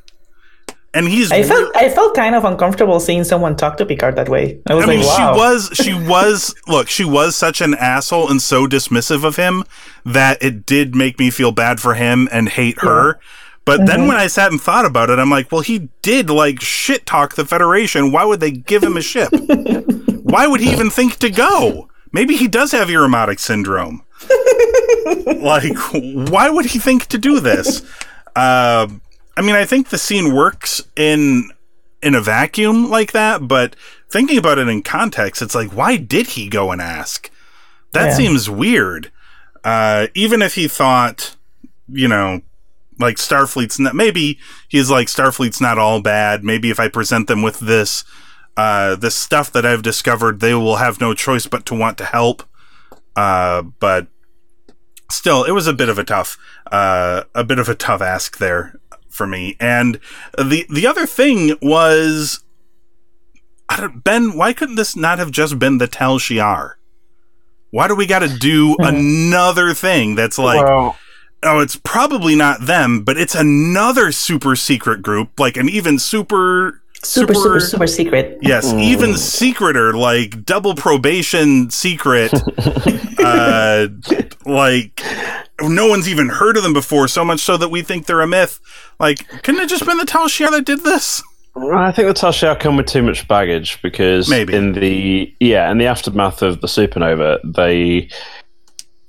And 0.95 1.07
he's. 1.07 1.31
I 1.31 1.41
felt 1.43 1.75
I 1.75 1.89
felt 1.89 2.15
kind 2.15 2.35
of 2.35 2.45
uncomfortable 2.45 2.99
seeing 2.99 3.23
someone 3.23 3.55
talk 3.55 3.77
to 3.77 3.85
Picard 3.85 4.15
that 4.15 4.29
way. 4.29 4.59
I 4.67 4.75
was 4.75 4.85
I 4.85 4.87
mean, 4.87 4.99
like, 4.99 5.07
wow. 5.07 5.33
she 5.33 5.39
was. 5.39 5.69
She 5.73 5.93
was. 6.09 6.55
look, 6.67 6.87
she 6.87 7.03
was 7.03 7.35
such 7.35 7.61
an 7.61 7.73
asshole 7.73 8.29
and 8.29 8.41
so 8.41 8.67
dismissive 8.67 9.23
of 9.25 9.35
him 9.35 9.63
that 10.05 10.41
it 10.41 10.65
did 10.65 10.95
make 10.95 11.17
me 11.19 11.29
feel 11.31 11.51
bad 11.51 11.79
for 11.79 11.95
him 11.95 12.29
and 12.31 12.47
hate 12.49 12.79
her. 12.81 13.19
But 13.65 13.79
Mm-hmm. 13.79 13.85
then 13.87 14.07
when 14.07 14.17
I 14.17 14.27
sat 14.27 14.51
and 14.51 14.61
thought 14.61 14.85
about 14.85 15.09
it, 15.09 15.19
I'm 15.19 15.29
like, 15.31 15.51
well, 15.51 15.61
he 15.61 15.89
did 16.01 16.29
like 16.29 16.61
shit 16.61 17.05
talk 17.05 17.35
the 17.35 17.45
Federation. 17.45 18.11
Why 18.11 18.25
would 18.25 18.39
they 18.39 18.51
give 18.51 18.83
him 18.83 18.95
a 18.97 19.01
ship? 19.01 19.29
Why 20.23 20.47
would 20.47 20.61
he 20.61 20.71
even 20.71 20.89
think 20.89 21.17
to 21.17 21.29
go? 21.29 21.89
Maybe 22.13 22.35
he 22.37 22.47
does 22.47 22.71
have 22.71 22.87
Irumodic 22.87 23.39
syndrome. 23.39 24.03
like, 25.41 25.75
why 26.29 26.49
would 26.49 26.65
he 26.67 26.79
think 26.79 27.07
to 27.07 27.17
do 27.17 27.39
this? 27.39 27.81
Uh, 28.35 28.87
I 29.35 29.41
mean, 29.41 29.55
I 29.55 29.65
think 29.65 29.89
the 29.89 29.97
scene 29.97 30.33
works 30.33 30.81
in 30.95 31.51
in 32.01 32.15
a 32.15 32.21
vacuum 32.21 32.89
like 32.89 33.13
that, 33.13 33.47
but 33.47 33.75
thinking 34.09 34.37
about 34.37 34.57
it 34.59 34.67
in 34.67 34.83
context, 34.83 35.41
it's 35.41 35.55
like, 35.55 35.69
why 35.71 35.95
did 35.95 36.27
he 36.27 36.49
go 36.49 36.71
and 36.71 36.81
ask? 36.81 37.31
That 37.93 38.07
Yeah. 38.09 38.13
seems 38.15 38.49
weird. 38.49 39.09
Uh, 39.63 40.07
even 40.13 40.41
if 40.41 40.55
he 40.55 40.67
thought, 40.67 41.35
you 41.87 42.09
know, 42.09 42.41
like 42.99 43.15
Starfleet's 43.15 43.79
not, 43.79 43.95
maybe 43.95 44.37
he's 44.67 44.89
like, 44.89 45.07
Starfleet's 45.07 45.61
not 45.61 45.77
all 45.77 46.01
bad. 46.01 46.43
Maybe 46.43 46.69
if 46.69 46.79
I 46.79 46.89
present 46.89 47.27
them 47.27 47.41
with 47.41 47.59
this, 47.61 48.03
uh, 48.57 48.95
this 48.95 49.15
stuff 49.15 49.51
that 49.51 49.65
I've 49.65 49.81
discovered, 49.81 50.39
they 50.39 50.53
will 50.53 50.77
have 50.77 51.01
no 51.01 51.13
choice 51.13 51.47
but 51.47 51.65
to 51.67 51.75
want 51.75 51.97
to 51.99 52.05
help. 52.05 52.43
Uh, 53.15 53.61
but 53.61 54.07
still, 55.11 55.43
it 55.43 55.51
was 55.51 55.67
a 55.67 55.73
bit 55.73 55.89
of 55.89 55.97
a 55.97 56.03
tough, 56.03 56.37
uh, 56.71 57.23
a 57.33 57.43
bit 57.43 57.59
of 57.59 57.69
a 57.69 57.75
tough 57.75 58.01
ask 58.01 58.37
there 58.37 58.79
for 59.09 59.27
me. 59.27 59.55
And 59.59 59.99
the 60.37 60.65
the 60.69 60.87
other 60.87 61.05
thing 61.05 61.55
was, 61.61 62.43
I 63.69 63.81
don't, 63.81 64.03
Ben, 64.03 64.37
why 64.37 64.53
couldn't 64.53 64.75
this 64.75 64.95
not 64.95 65.19
have 65.19 65.31
just 65.31 65.59
been 65.59 65.77
the 65.77 65.87
Tal 65.87 66.19
Shiar? 66.19 66.73
Why 67.71 67.87
do 67.87 67.95
we 67.95 68.05
got 68.05 68.19
to 68.19 68.37
do 68.37 68.75
another 68.79 69.73
thing 69.73 70.15
that's 70.15 70.37
like, 70.37 70.63
oh, 71.43 71.59
it's 71.59 71.75
probably 71.75 72.35
not 72.35 72.61
them, 72.67 73.03
but 73.03 73.17
it's 73.17 73.35
another 73.35 74.11
super 74.11 74.55
secret 74.55 75.01
group, 75.01 75.39
like 75.39 75.57
an 75.57 75.69
even 75.69 75.97
super, 75.97 76.82
Super, 77.03 77.33
super, 77.33 77.59
super 77.59 77.87
secret. 77.87 78.39
Yes, 78.41 78.71
even 78.73 79.17
secreter, 79.17 79.93
like 79.93 80.45
double 80.45 80.73
probation 80.73 81.69
secret. 81.69 82.33
uh, 83.19 83.87
like 84.45 85.03
no 85.61 85.87
one's 85.87 86.07
even 86.07 86.29
heard 86.29 86.57
of 86.57 86.63
them 86.63 86.73
before, 86.73 87.07
so 87.07 87.25
much 87.25 87.41
so 87.41 87.57
that 87.57 87.69
we 87.69 87.81
think 87.81 88.05
they're 88.05 88.21
a 88.21 88.27
myth. 88.27 88.59
Like, 88.99 89.27
couldn't 89.43 89.61
it 89.61 89.69
just 89.69 89.85
been 89.85 89.97
the 89.97 90.05
Tal 90.05 90.27
Shiar 90.27 90.51
that 90.51 90.65
did 90.65 90.83
this? 90.83 91.21
I 91.55 91.91
think 91.91 92.07
the 92.07 92.13
Tasha 92.13 92.59
come 92.59 92.77
with 92.77 92.87
too 92.87 93.03
much 93.03 93.27
baggage 93.27 93.79
because 93.81 94.27
Maybe. 94.27 94.55
in 94.55 94.73
the 94.73 95.31
yeah 95.39 95.69
in 95.69 95.77
the 95.77 95.85
aftermath 95.85 96.41
of 96.41 96.61
the 96.61 96.67
supernova 96.67 97.37
they 97.43 98.09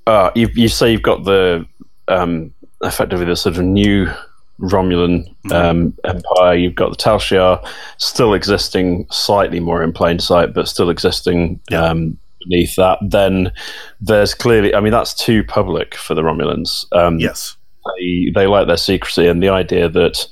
uh 0.06 0.30
you 0.34 0.50
you 0.54 0.68
say 0.68 0.92
you've 0.92 1.00
got 1.00 1.24
the 1.24 1.66
um 2.08 2.52
effectively 2.82 3.24
the 3.24 3.34
sort 3.34 3.56
of 3.56 3.62
new 3.62 4.12
Romulan 4.60 5.26
um, 5.52 5.94
empire. 6.04 6.54
You've 6.54 6.74
got 6.74 6.90
the 6.90 6.96
Tal 6.96 7.18
Shiar 7.18 7.64
still 7.98 8.34
existing, 8.34 9.06
slightly 9.10 9.60
more 9.60 9.82
in 9.82 9.92
plain 9.92 10.18
sight, 10.18 10.54
but 10.54 10.68
still 10.68 10.90
existing 10.90 11.60
um, 11.72 12.16
beneath 12.40 12.76
that. 12.76 12.98
Then 13.02 13.52
there's 14.00 14.34
clearly, 14.34 14.74
I 14.74 14.80
mean, 14.80 14.92
that's 14.92 15.14
too 15.14 15.42
public 15.44 15.94
for 15.96 16.14
the 16.14 16.22
Romulans. 16.22 16.86
Um, 16.92 17.18
Yes. 17.18 17.56
they 17.98 18.30
they 18.34 18.46
like 18.46 18.66
their 18.66 18.76
secrecy 18.76 19.26
and 19.26 19.42
the 19.42 19.48
idea 19.50 19.88
that 19.88 20.26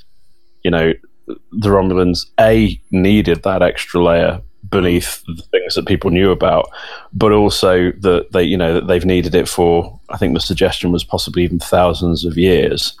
you 0.63 0.71
know 0.71 0.93
the 1.27 1.69
Romulans 1.69 2.25
a 2.39 2.79
needed 2.91 3.43
that 3.43 3.61
extra 3.61 4.03
layer 4.03 4.41
beneath 4.69 5.21
the 5.27 5.43
things 5.51 5.75
that 5.75 5.85
people 5.85 6.09
knew 6.09 6.31
about, 6.31 6.69
but 7.13 7.31
also 7.31 7.91
that 7.99 8.27
they 8.31 8.43
you 8.43 8.57
know 8.57 8.73
that 8.73 8.87
they've 8.87 9.05
needed 9.05 9.35
it 9.35 9.47
for 9.47 9.99
I 10.09 10.17
think 10.17 10.33
the 10.33 10.39
suggestion 10.39 10.91
was 10.91 11.03
possibly 11.03 11.43
even 11.43 11.59
thousands 11.59 12.25
of 12.25 12.37
years, 12.37 12.97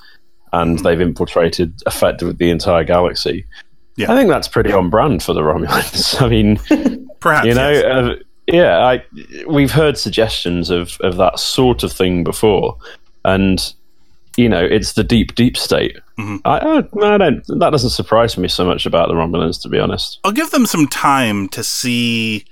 and 0.53 0.79
they've 0.79 1.01
infiltrated 1.01 1.73
effectively 1.85 2.33
the 2.33 2.49
entire 2.49 2.83
galaxy. 2.85 3.45
Yeah. 3.97 4.11
I 4.11 4.15
think 4.15 4.29
that's 4.29 4.47
pretty 4.47 4.71
on 4.71 4.89
brand 4.89 5.21
for 5.21 5.33
the 5.33 5.41
Romulans. 5.41 6.21
I 6.21 6.29
mean, 6.29 7.07
Perhaps. 7.19 7.45
you 7.47 7.53
know, 7.53 7.69
yes. 7.71 7.83
uh, 7.85 8.15
yeah, 8.47 8.77
I 8.85 9.03
we've 9.47 9.71
heard 9.71 9.97
suggestions 9.97 10.69
of 10.69 10.97
of 11.01 11.17
that 11.17 11.39
sort 11.39 11.83
of 11.83 11.91
thing 11.91 12.23
before, 12.23 12.77
and 13.25 13.73
you 14.35 14.49
know, 14.49 14.63
it's 14.63 14.93
the 14.93 15.03
deep, 15.03 15.35
deep 15.35 15.55
state. 15.57 15.97
Mhm. 16.17 16.41
I, 16.43 16.57
I, 16.57 17.13
I 17.13 17.17
don't. 17.17 17.43
That 17.59 17.69
doesn't 17.69 17.91
surprise 17.91 18.37
me 18.37 18.47
so 18.47 18.65
much 18.65 18.85
about 18.85 19.07
the 19.09 19.13
Romulans, 19.13 19.61
to 19.61 19.69
be 19.69 19.79
honest. 19.79 20.19
I'll 20.23 20.31
give 20.31 20.51
them 20.51 20.65
some 20.65 20.87
time 20.87 21.47
to 21.49 21.63
see 21.63 22.45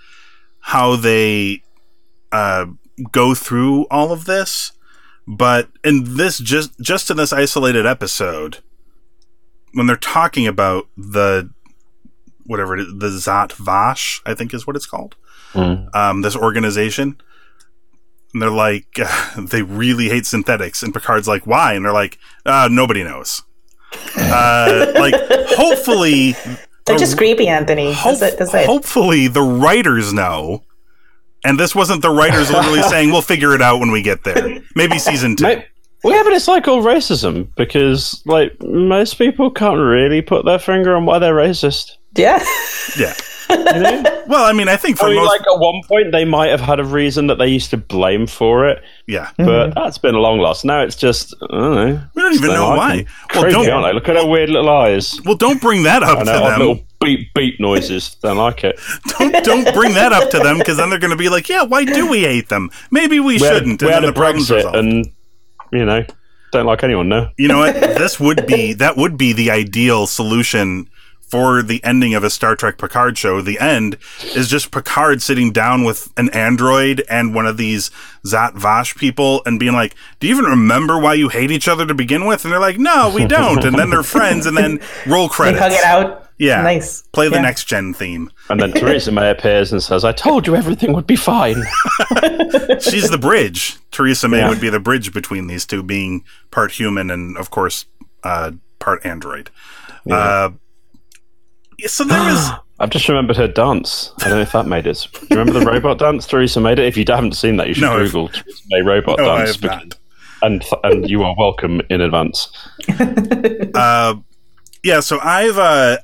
how 0.59 0.95
they 0.95 1.63
uh, 2.31 2.67
go 3.11 3.33
through 3.35 3.85
all 3.89 4.11
of 4.11 4.25
this. 4.25 4.71
But 5.37 5.69
in 5.83 6.17
this, 6.17 6.37
just 6.39 6.77
just 6.81 7.09
in 7.09 7.15
this 7.17 7.31
isolated 7.31 7.85
episode, 7.85 8.57
when 9.73 9.87
they're 9.87 9.95
talking 9.95 10.45
about 10.45 10.87
the 10.97 11.49
whatever 12.45 12.75
it 12.75 12.81
is, 12.81 12.87
the 12.97 13.07
Zat 13.17 13.53
Vash, 13.53 14.21
I 14.25 14.33
think 14.33 14.53
is 14.53 14.67
what 14.67 14.75
it's 14.75 14.85
called, 14.85 15.15
Mm. 15.53 15.93
um, 15.95 16.21
this 16.21 16.35
organization, 16.35 17.15
and 18.33 18.41
they're 18.41 18.49
like, 18.49 18.87
they 19.37 19.61
really 19.61 20.09
hate 20.09 20.25
synthetics, 20.25 20.83
and 20.83 20.93
Picard's 20.93 21.27
like, 21.29 21.47
why? 21.47 21.73
And 21.75 21.85
they're 21.85 21.93
like, 21.93 22.17
uh, 22.45 22.67
nobody 22.71 23.03
knows. 23.03 23.41
Uh, 24.17 24.91
like, 24.95 25.13
hopefully, 25.49 26.31
They're 26.85 26.95
the- 26.95 26.97
just 26.97 27.17
creepy, 27.17 27.47
Anthony. 27.47 27.91
Hope- 27.93 28.19
That's 28.19 28.33
it. 28.33 28.39
That's 28.39 28.53
it. 28.53 28.65
hopefully 28.65 29.27
the 29.27 29.41
writers 29.41 30.13
know. 30.13 30.63
And 31.43 31.59
this 31.59 31.73
wasn't 31.73 32.01
the 32.01 32.11
writers 32.11 32.51
literally 32.51 32.83
saying 32.83 33.11
we'll 33.11 33.21
figure 33.21 33.53
it 33.53 33.61
out 33.61 33.79
when 33.79 33.91
we 33.91 34.01
get 34.01 34.23
there. 34.23 34.61
Maybe 34.75 34.99
season 34.99 35.35
two. 35.35 35.43
Mate, 35.43 35.65
well, 36.03 36.15
yeah, 36.15 36.23
but 36.23 36.33
it's 36.33 36.47
like 36.47 36.67
all 36.67 36.83
racism 36.83 37.47
because, 37.55 38.21
like, 38.25 38.55
most 38.61 39.17
people 39.17 39.51
can't 39.51 39.79
really 39.79 40.21
put 40.21 40.45
their 40.45 40.59
finger 40.59 40.95
on 40.95 41.05
why 41.05 41.19
they're 41.19 41.35
racist. 41.35 41.97
Yeah. 42.15 42.43
Yeah. 42.97 43.13
You 43.51 43.57
know? 43.81 44.23
Well, 44.27 44.45
I 44.45 44.53
mean, 44.53 44.69
I 44.69 44.77
think 44.77 44.97
for 44.97 45.07
I 45.07 45.09
mean, 45.09 45.17
most, 45.17 45.27
like 45.27 45.41
at 45.41 45.59
one 45.59 45.81
point 45.85 46.13
they 46.13 46.23
might 46.23 46.51
have 46.51 46.61
had 46.61 46.79
a 46.79 46.85
reason 46.85 47.27
that 47.27 47.35
they 47.35 47.47
used 47.47 47.69
to 47.71 47.77
blame 47.77 48.25
for 48.25 48.65
it, 48.69 48.81
yeah, 49.07 49.25
mm-hmm. 49.31 49.43
but 49.43 49.75
that's 49.75 49.97
been 49.97 50.15
a 50.15 50.19
long 50.19 50.39
lost. 50.39 50.63
Now 50.63 50.81
it's 50.83 50.95
just 50.95 51.35
I 51.51 51.57
don't 51.57 51.75
know. 51.75 52.03
we 52.15 52.21
don't 52.21 52.33
even 52.35 52.47
know 52.51 52.69
why. 52.69 53.05
Well, 53.33 53.43
Crazy, 53.43 53.51
don't 53.51 53.69
aren't 53.69 53.87
they? 53.87 53.93
Look 53.93 54.07
at 54.07 54.15
her 54.15 54.25
weird 54.25 54.49
little 54.51 54.69
eyes. 54.69 55.19
well, 55.25 55.35
don't 55.35 55.59
bring 55.61 55.83
that 55.83 56.01
up 56.01 56.19
I 56.19 56.23
to 56.23 56.25
know, 56.25 56.43
odd 56.43 56.51
them. 56.51 56.59
little 56.59 56.83
beep 57.01 57.33
beep 57.33 57.59
noises. 57.59 58.15
Don't 58.21 58.37
like 58.37 58.63
it. 58.63 58.79
Don't, 59.07 59.43
don't 59.43 59.73
bring 59.73 59.93
that 59.95 60.13
up 60.13 60.29
to 60.31 60.39
them 60.39 60.57
because 60.59 60.77
then 60.77 60.89
they're 60.89 60.99
going 60.99 61.11
to 61.11 61.17
be 61.17 61.29
like, 61.29 61.49
"Yeah, 61.49 61.63
why 61.63 61.83
do 61.85 62.09
we 62.09 62.21
hate 62.21 62.49
them? 62.49 62.69
Maybe 62.91 63.19
we, 63.19 63.37
We 63.37 63.39
had- 63.45 63.53
shouldn't." 63.53 63.81
we 63.81 63.87
and 63.87 63.93
had 63.95 64.03
then 64.03 64.13
the 64.13 64.19
problem's 64.19 64.49
Brexit, 64.49 64.55
resolved. 64.57 64.75
and 64.77 65.05
you 65.73 65.85
know, 65.85 66.05
don't 66.51 66.65
like 66.65 66.83
anyone 66.83 67.09
now. 67.09 67.31
You 67.37 67.47
know 67.47 67.59
what? 67.59 67.73
This 67.75 68.19
would 68.19 68.45
be 68.47 68.73
that 68.73 68.97
would 68.97 69.17
be 69.17 69.33
the 69.33 69.51
ideal 69.51 70.07
solution 70.07 70.87
for 71.29 71.63
the 71.63 71.81
ending 71.85 72.13
of 72.13 72.25
a 72.25 72.29
Star 72.29 72.57
Trek 72.57 72.77
Picard 72.77 73.17
show. 73.17 73.41
The 73.41 73.57
end 73.57 73.95
is 74.35 74.49
just 74.49 74.69
Picard 74.69 75.21
sitting 75.21 75.53
down 75.53 75.85
with 75.85 76.09
an 76.17 76.29
android 76.31 77.05
and 77.09 77.33
one 77.33 77.45
of 77.45 77.55
these 77.55 77.89
Zat 78.27 78.53
Vash 78.55 78.95
people 78.95 79.41
and 79.45 79.57
being 79.57 79.71
like, 79.71 79.95
"Do 80.19 80.27
you 80.27 80.33
even 80.35 80.43
remember 80.43 80.99
why 80.99 81.13
you 81.13 81.29
hate 81.29 81.49
each 81.49 81.69
other 81.69 81.85
to 81.85 81.93
begin 81.93 82.25
with?" 82.25 82.43
And 82.43 82.51
they're 82.51 82.59
like, 82.59 82.77
"No, 82.77 83.09
we 83.15 83.25
don't." 83.25 83.63
and 83.63 83.79
then 83.79 83.89
they're 83.89 84.03
friends, 84.03 84.45
and 84.45 84.57
then 84.57 84.81
roll 85.07 85.27
They 85.29 85.33
credits. 85.33 85.59
hug 85.61 85.71
it 85.71 85.85
out. 85.85 86.27
Yeah, 86.37 86.61
Nice. 86.63 87.03
Play 87.13 87.27
the 87.29 87.35
Yeah. 87.35 87.41
next 87.41 87.65
gen 87.65 87.93
theme. 87.93 88.31
And 88.49 88.59
then 88.59 88.71
Theresa 88.71 89.11
May 89.11 89.29
appears 89.29 89.71
and 89.71 89.81
says, 89.83 90.03
"I 90.03 90.11
told 90.11 90.47
you 90.47 90.55
everything 90.55 90.93
would 90.93 91.05
be 91.05 91.15
fine." 91.15 91.55
She's 92.79 93.09
the 93.11 93.19
bridge. 93.21 93.77
Theresa 93.91 94.27
May 94.27 94.39
Yeah. 94.39 94.49
would 94.49 94.59
be 94.61 94.69
the 94.69 94.79
bridge 94.79 95.13
between 95.13 95.47
these 95.47 95.65
two, 95.67 95.83
being 95.83 96.23
part 96.49 96.71
human 96.71 97.11
and, 97.11 97.37
of 97.37 97.51
course, 97.51 97.85
uh, 98.23 98.51
part 98.79 99.05
android. 99.05 99.51
Uh, 100.09 100.49
yeah, 101.77 101.87
so 101.87 102.03
there 102.03 102.19
was. 102.23 102.49
I've 102.79 102.89
just 102.89 103.07
remembered 103.07 103.37
her 103.37 103.47
dance. 103.47 104.11
I 104.21 104.29
don't 104.29 104.37
know 104.37 104.41
if 104.41 104.53
that 104.53 104.65
made 104.65 104.87
it. 104.87 105.07
Do 105.13 105.19
you 105.29 105.37
remember 105.37 105.59
the 105.59 105.65
robot 105.67 105.99
dance? 105.99 106.25
Theresa 106.25 106.59
made 106.59 106.79
it. 106.79 106.85
If 106.85 106.97
you 106.97 107.05
haven't 107.07 107.33
seen 107.35 107.57
that, 107.57 107.67
you 107.67 107.75
should 107.75 107.83
No, 107.83 107.97
I've- 107.97 108.05
Google 108.05 108.29
Theresa 108.29 108.63
May 108.69 108.81
robot 108.81 109.19
No, 109.19 109.29
I 109.29 109.37
dance. 109.45 109.51
have 109.51 109.63
not. 109.63 109.79
because- 109.83 109.97
and 110.43 110.65
and 110.83 111.07
you 111.07 111.21
are 111.21 111.35
welcome 111.37 111.81
in 111.91 112.01
advance. 112.01 112.47
uh, 113.75 114.15
yeah, 114.83 114.99
so 114.99 115.19
I've 115.21 115.59
uh, 115.59 115.97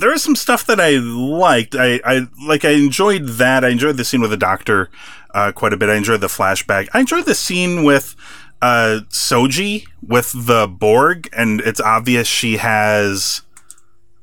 there 0.00 0.12
is 0.12 0.22
some 0.22 0.36
stuff 0.36 0.66
that 0.66 0.80
I 0.80 0.90
liked. 0.98 1.74
I, 1.74 2.00
I 2.04 2.28
like 2.46 2.64
I 2.64 2.70
enjoyed 2.70 3.26
that. 3.26 3.64
I 3.64 3.68
enjoyed 3.68 3.96
the 3.96 4.04
scene 4.04 4.20
with 4.20 4.30
the 4.30 4.36
doctor 4.36 4.90
uh, 5.34 5.52
quite 5.52 5.72
a 5.72 5.76
bit. 5.76 5.88
I 5.88 5.96
enjoyed 5.96 6.20
the 6.20 6.28
flashback. 6.28 6.88
I 6.92 7.00
enjoyed 7.00 7.26
the 7.26 7.34
scene 7.34 7.84
with 7.84 8.14
uh, 8.62 9.00
Soji 9.10 9.86
with 10.06 10.32
the 10.46 10.66
Borg, 10.66 11.28
and 11.36 11.60
it's 11.60 11.80
obvious 11.80 12.26
she 12.26 12.56
has 12.56 13.42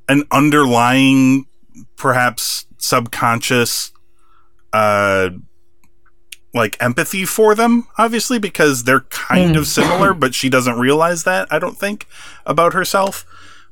an 0.08 0.24
underlying, 0.32 1.46
perhaps 1.96 2.66
subconscious, 2.78 3.92
uh, 4.74 5.30
like 6.54 6.78
empathy 6.82 7.26
for 7.26 7.56
them, 7.56 7.88
obviously, 7.98 8.40
because 8.40 8.84
they're 8.84 9.02
kind 9.02 9.56
of 9.56 9.68
similar, 9.68 10.14
but 10.16 10.34
she 10.34 10.50
doesn't 10.50 10.80
realize 10.80 11.24
that, 11.24 11.48
I 11.52 11.60
don't 11.60 11.78
think, 11.78 12.08
about 12.46 12.74
herself. 12.74 13.26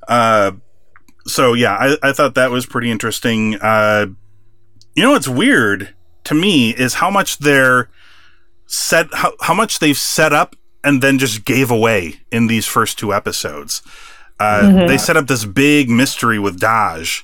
Uh, 0.08 0.54
so 1.26 1.54
yeah, 1.54 1.74
I, 1.80 2.10
I 2.10 2.12
thought 2.14 2.36
that 2.36 2.52
was 2.52 2.66
pretty 2.66 2.90
interesting. 2.92 3.56
Uh, 3.56 4.08
you 4.96 5.04
know 5.04 5.12
what's 5.12 5.28
weird 5.28 5.94
to 6.26 6.34
me 6.36 6.72
is 6.72 6.96
how 6.96 7.10
much 7.10 7.40
they're 7.40 7.90
set, 8.68 9.08
how, 9.14 9.34
how 9.42 9.54
much 9.54 9.80
they've 9.80 9.98
set 9.98 10.34
up 10.34 10.56
and 10.84 11.02
then 11.02 11.18
just 11.20 11.46
gave 11.46 11.72
away 11.72 12.22
in 12.32 12.48
these 12.48 12.66
first 12.66 13.00
two 13.00 13.14
episodes. 13.14 13.82
Uh, 14.40 14.86
They 14.88 14.98
set 14.98 15.16
up 15.18 15.28
this 15.28 15.46
big 15.46 15.90
mystery 15.90 16.40
with 16.40 16.60
Dahj 16.60 17.24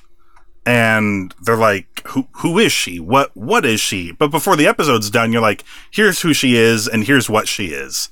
and 0.66 1.34
they're 1.42 1.56
like, 1.56 2.02
"Who 2.08 2.28
who 2.32 2.58
is 2.58 2.72
she? 2.72 3.00
What 3.00 3.30
what 3.36 3.64
is 3.64 3.80
she?" 3.80 4.12
But 4.12 4.28
before 4.30 4.56
the 4.56 4.66
episode's 4.66 5.10
done, 5.10 5.32
you're 5.32 5.42
like, 5.42 5.64
"Here's 5.90 6.20
who 6.20 6.32
she 6.34 6.56
is, 6.56 6.86
and 6.86 7.04
here's 7.04 7.28
what 7.30 7.48
she 7.48 7.66
is," 7.68 8.10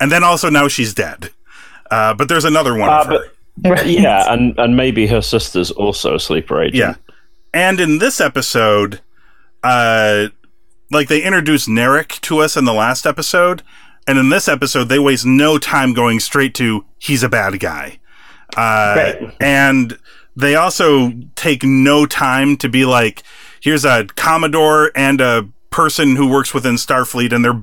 and 0.00 0.12
then 0.12 0.22
also 0.22 0.50
now 0.50 0.68
she's 0.68 0.94
dead. 0.94 1.30
Uh, 1.90 2.14
but 2.14 2.28
there's 2.28 2.44
another 2.44 2.74
one 2.74 2.90
Uh, 2.90 3.00
of 3.00 3.06
her. 3.06 3.12
but 3.18 3.35
Right. 3.64 3.86
yeah, 3.86 4.32
and 4.32 4.58
and 4.58 4.76
maybe 4.76 5.06
her 5.06 5.22
sister's 5.22 5.70
also 5.70 6.16
a 6.16 6.20
sleeper 6.20 6.60
agent. 6.62 6.76
Yeah. 6.76 6.94
And 7.54 7.80
in 7.80 7.98
this 7.98 8.20
episode, 8.20 9.00
uh, 9.62 10.28
like 10.90 11.08
they 11.08 11.22
introduced 11.22 11.68
Narek 11.68 12.20
to 12.22 12.38
us 12.40 12.56
in 12.56 12.66
the 12.66 12.74
last 12.74 13.06
episode, 13.06 13.62
and 14.06 14.18
in 14.18 14.28
this 14.28 14.46
episode, 14.46 14.84
they 14.90 14.98
waste 14.98 15.24
no 15.24 15.58
time 15.58 15.94
going 15.94 16.20
straight 16.20 16.54
to 16.54 16.84
he's 16.98 17.22
a 17.22 17.28
bad 17.28 17.58
guy. 17.60 17.98
Uh, 18.56 18.94
Right. 18.96 19.34
And 19.40 19.98
they 20.36 20.54
also 20.54 21.12
take 21.34 21.62
no 21.64 22.04
time 22.06 22.56
to 22.58 22.68
be 22.68 22.84
like, 22.84 23.22
here's 23.60 23.84
a 23.86 24.04
Commodore 24.16 24.92
and 24.94 25.20
a 25.20 25.48
person 25.70 26.16
who 26.16 26.28
works 26.28 26.52
within 26.52 26.74
Starfleet, 26.74 27.32
and 27.32 27.44
they're 27.44 27.62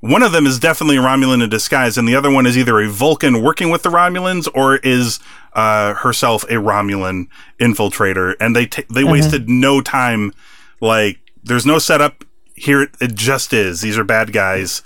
one 0.00 0.22
of 0.22 0.32
them 0.32 0.46
is 0.46 0.58
definitely 0.58 0.96
a 0.96 1.00
Romulan 1.00 1.42
in 1.42 1.50
disguise, 1.50 1.96
and 1.96 2.06
the 2.06 2.14
other 2.14 2.30
one 2.30 2.46
is 2.46 2.56
either 2.56 2.80
a 2.80 2.88
Vulcan 2.88 3.42
working 3.42 3.70
with 3.70 3.82
the 3.82 3.88
Romulans 3.88 4.48
or 4.54 4.76
is 4.76 5.18
uh, 5.54 5.94
herself 5.94 6.44
a 6.44 6.54
Romulan 6.54 7.28
infiltrator. 7.58 8.34
And 8.38 8.54
they 8.54 8.66
ta 8.66 8.82
they 8.90 9.04
wasted 9.04 9.48
no 9.48 9.80
time. 9.80 10.32
Like, 10.80 11.18
there's 11.42 11.66
no 11.66 11.78
setup 11.78 12.24
here. 12.54 12.82
It, 12.82 12.90
it 13.00 13.14
just 13.14 13.52
is. 13.52 13.80
These 13.80 13.98
are 13.98 14.04
bad 14.04 14.32
guys 14.32 14.82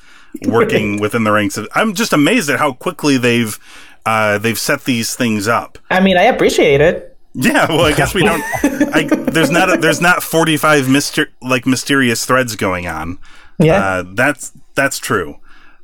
working 0.47 1.01
within 1.01 1.25
the 1.25 1.33
ranks 1.33 1.57
of. 1.57 1.69
I'm 1.75 1.95
just 1.95 2.13
amazed 2.13 2.49
at 2.49 2.59
how 2.59 2.73
quickly 2.73 3.17
they've 3.17 3.59
uh, 4.07 4.39
they've 4.39 4.59
set 4.59 4.85
these 4.85 5.15
things 5.17 5.49
up. 5.49 5.79
I 5.91 6.01
mean, 6.01 6.17
I 6.17 6.23
appreciate 6.23 6.81
it. 6.81 7.17
Yeah, 7.35 7.69
well, 7.69 7.85
I 7.85 7.93
guess 7.93 8.13
we 8.15 8.25
don't. 8.25 8.43
I, 8.95 9.05
there's 9.05 9.51
not 9.51 9.73
a, 9.73 9.77
there's 9.77 10.01
not 10.01 10.23
45 10.23 10.87
myster- 10.87 11.29
like 11.41 11.65
mysterious 11.65 12.27
threads 12.27 12.57
going 12.57 12.89
on. 12.89 13.19
Yeah. 13.61 13.85
Uh, 13.85 14.05
that's 14.15 14.53
that's 14.75 14.99
true. 14.99 15.37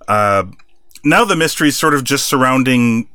Uh, 0.09 0.45
now 1.05 1.25
the 1.25 1.37
mystery 1.37 1.69
is 1.69 1.77
sort 1.77 1.95
of 1.95 2.05
just 2.05 2.27
surrounding. 2.27 3.09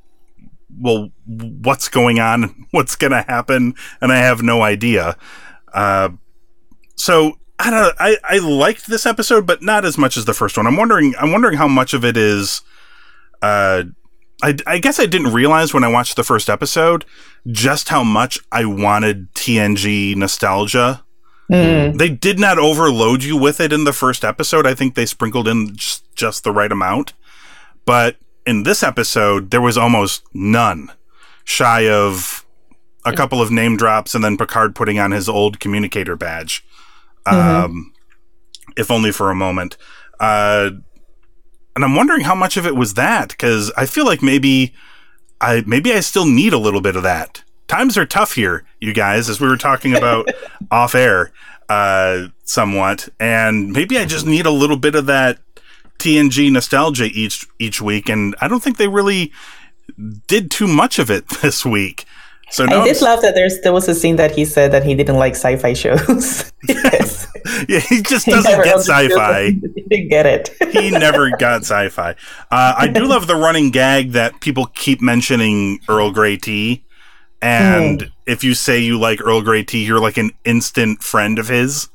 Well, 0.80 1.10
what's 1.26 1.90
going 1.90 2.20
on? 2.20 2.68
What's 2.72 2.96
going 2.96 3.12
to 3.12 3.24
happen? 3.24 3.76
And 4.00 4.12
I 4.12 4.18
have 4.18 4.42
no 4.42 4.62
idea. 4.62 5.18
Uh, 5.74 6.10
so 6.96 7.38
I 7.60 7.70
don't. 7.70 7.96
I 8.00 8.18
I 8.24 8.38
liked 8.38 8.88
this 8.88 9.06
episode, 9.06 9.46
but 9.46 9.62
not 9.62 9.84
as 9.84 9.98
much 9.98 10.16
as 10.16 10.26
the 10.26 10.34
first 10.34 10.56
one. 10.58 10.66
I'm 10.66 10.78
wondering. 10.78 11.14
I'm 11.20 11.32
wondering 11.32 11.58
how 11.58 11.68
much 11.68 11.94
of 11.94 12.06
it 12.06 12.16
is. 12.16 12.62
Uh, 13.42 13.84
I, 14.44 14.56
I 14.66 14.78
guess 14.80 15.00
I 15.00 15.06
didn't 15.06 15.34
realize 15.34 15.74
when 15.74 15.84
I 15.84 15.88
watched 15.88 16.16
the 16.16 16.24
first 16.24 16.50
episode 16.50 17.06
just 17.48 17.90
how 17.90 18.04
much 18.04 18.40
I 18.52 18.66
wanted 18.66 19.34
TNG 19.34 20.16
nostalgia. 20.16 21.04
Mm. 21.52 21.98
They 21.98 22.10
did 22.10 22.40
not 22.40 22.58
overload 22.58 23.24
you 23.24 23.36
with 23.36 23.60
it 23.60 23.74
in 23.74 23.84
the 23.84 23.94
first 23.94 24.24
episode. 24.24 24.66
I 24.66 24.74
think 24.74 24.96
they 24.96 25.06
sprinkled 25.06 25.48
in 25.48 25.76
just, 25.76 26.04
just 26.16 26.44
the 26.44 26.52
right 26.52 26.72
amount. 26.72 27.14
But 27.86 28.18
in 28.46 28.64
this 28.64 28.84
episode, 28.84 29.52
there 29.52 29.62
was 29.62 29.78
almost 29.78 30.24
none, 30.34 30.92
shy 31.44 31.90
of 31.90 32.46
a 33.04 33.14
couple 33.14 33.42
of 33.42 33.52
name 33.52 33.76
drops 33.76 34.16
and 34.16 34.24
then 34.24 34.38
Picard 34.38 34.76
putting 34.76 35.00
on 35.00 35.12
his 35.12 35.28
old 35.28 35.60
communicator 35.60 36.16
badge. 36.16 36.64
Um, 37.26 37.94
if 38.78 38.90
only 38.90 39.12
for 39.12 39.30
a 39.30 39.36
moment. 39.36 39.78
Uh, 40.20 40.72
and 41.76 41.86
I'm 41.86 41.96
wondering 41.96 42.22
how 42.22 42.36
much 42.36 42.58
of 42.58 42.66
it 42.66 42.76
was 42.76 42.96
that 42.96 43.30
because 43.30 43.72
I 43.78 43.86
feel 43.86 44.06
like 44.06 44.22
maybe 44.22 44.74
I 45.40 45.64
maybe 45.66 45.94
I 45.94 46.02
still 46.02 46.26
need 46.26 46.54
a 46.54 46.58
little 46.58 46.82
bit 46.82 46.96
of 46.96 47.04
that. 47.04 47.44
Times 47.72 47.98
are 47.98 48.06
tough 48.06 48.34
here, 48.34 48.66
you 48.82 48.92
guys, 48.92 49.30
as 49.30 49.40
we 49.40 49.48
were 49.48 49.56
talking 49.56 49.96
about 49.96 50.28
off 50.72 50.94
air, 50.94 51.32
uh, 51.70 52.28
somewhat, 52.44 53.08
and 53.18 53.72
maybe 53.72 53.98
I 53.98 54.04
just 54.04 54.26
need 54.26 54.46
a 54.46 54.52
little 54.52 54.76
bit 54.76 54.94
of 54.94 55.06
that 55.06 55.40
TNG 55.98 56.52
nostalgia 56.52 57.06
each 57.06 57.48
each 57.60 57.82
week, 57.82 58.10
and 58.10 58.36
I 58.42 58.50
don't 58.50 58.62
think 58.62 58.76
they 58.76 58.90
really 58.90 59.32
did 60.28 60.52
too 60.52 60.68
much 60.68 61.00
of 61.00 61.10
it 61.10 61.30
this 61.42 61.66
week. 61.66 62.04
So 62.50 62.66
now 62.66 62.82
I 62.82 62.88
did 62.88 63.02
love 63.02 63.22
that 63.22 63.36
there's 63.36 63.62
there 63.62 63.72
was 63.72 63.88
a 63.88 63.96
scene 63.96 64.18
that 64.18 64.36
he 64.36 64.44
said 64.44 64.74
that 64.74 64.84
he 64.84 64.94
didn't 64.94 65.16
like 65.16 65.36
sci-fi 65.36 65.72
shows. 65.72 66.52
yes. 66.68 67.26
yeah, 67.70 67.80
he 67.80 68.02
just 68.02 68.26
doesn't 68.26 68.52
never 68.52 68.66
get 68.66 68.80
sci-fi. 68.80 69.52
He 69.52 69.86
didn't 69.88 70.10
get 70.10 70.26
it. 70.26 70.50
he 70.74 70.92
never 70.92 71.30
got 71.38 71.62
sci-fi. 71.62 72.16
Uh, 72.52 72.74
I 72.78 72.88
do 72.88 73.06
love 73.06 73.28
the 73.28 73.38
running 73.38 73.72
gag 73.72 74.12
that 74.12 74.42
people 74.42 74.66
keep 74.66 75.00
mentioning 75.00 75.80
Earl 75.88 76.12
Grey 76.12 76.36
tea, 76.36 76.84
and 77.42 78.02
Hmm. 78.04 78.08
if 78.26 78.44
you 78.44 78.54
say 78.54 78.80
you 78.80 79.00
like 79.00 79.20
Earl 79.22 79.42
Grey 79.42 79.64
tea, 79.64 79.84
you're 79.86 80.00
like 80.00 80.18
an 80.18 80.32
instant 80.46 81.02
friend 81.04 81.40
of 81.40 81.48
his. 81.48 81.90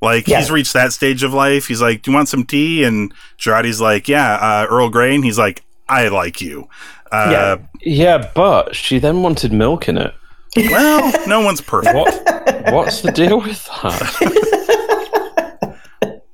Like 0.00 0.26
Yeah. 0.26 0.40
he's 0.40 0.50
reached 0.50 0.72
that 0.72 0.92
stage 0.92 1.22
of 1.22 1.32
life. 1.32 1.68
He's 1.68 1.80
like, 1.80 2.02
"Do 2.02 2.10
you 2.10 2.16
want 2.16 2.28
some 2.28 2.44
tea?" 2.44 2.82
And 2.84 3.12
Jurati's 3.38 3.80
like, 3.80 4.08
"Yeah, 4.08 4.34
uh, 4.34 4.66
Earl 4.68 4.88
Grey," 4.90 5.14
and 5.14 5.24
he's 5.24 5.38
like, 5.38 5.62
"I 5.88 6.08
like 6.08 6.40
you." 6.40 6.68
Uh, 7.12 7.28
Yeah. 7.30 7.56
Yeah, 7.82 8.28
but 8.34 8.74
she 8.74 8.98
then 8.98 9.22
wanted 9.22 9.52
milk 9.52 9.88
in 9.88 9.98
it. 9.98 10.12
Well, 10.56 11.12
no 11.28 11.40
one's 11.40 11.60
perfect. 11.60 11.94
What? 11.94 12.72
What's 12.72 13.00
the 13.02 13.12
deal 13.12 13.40
with 13.40 13.64
that? 13.82 15.02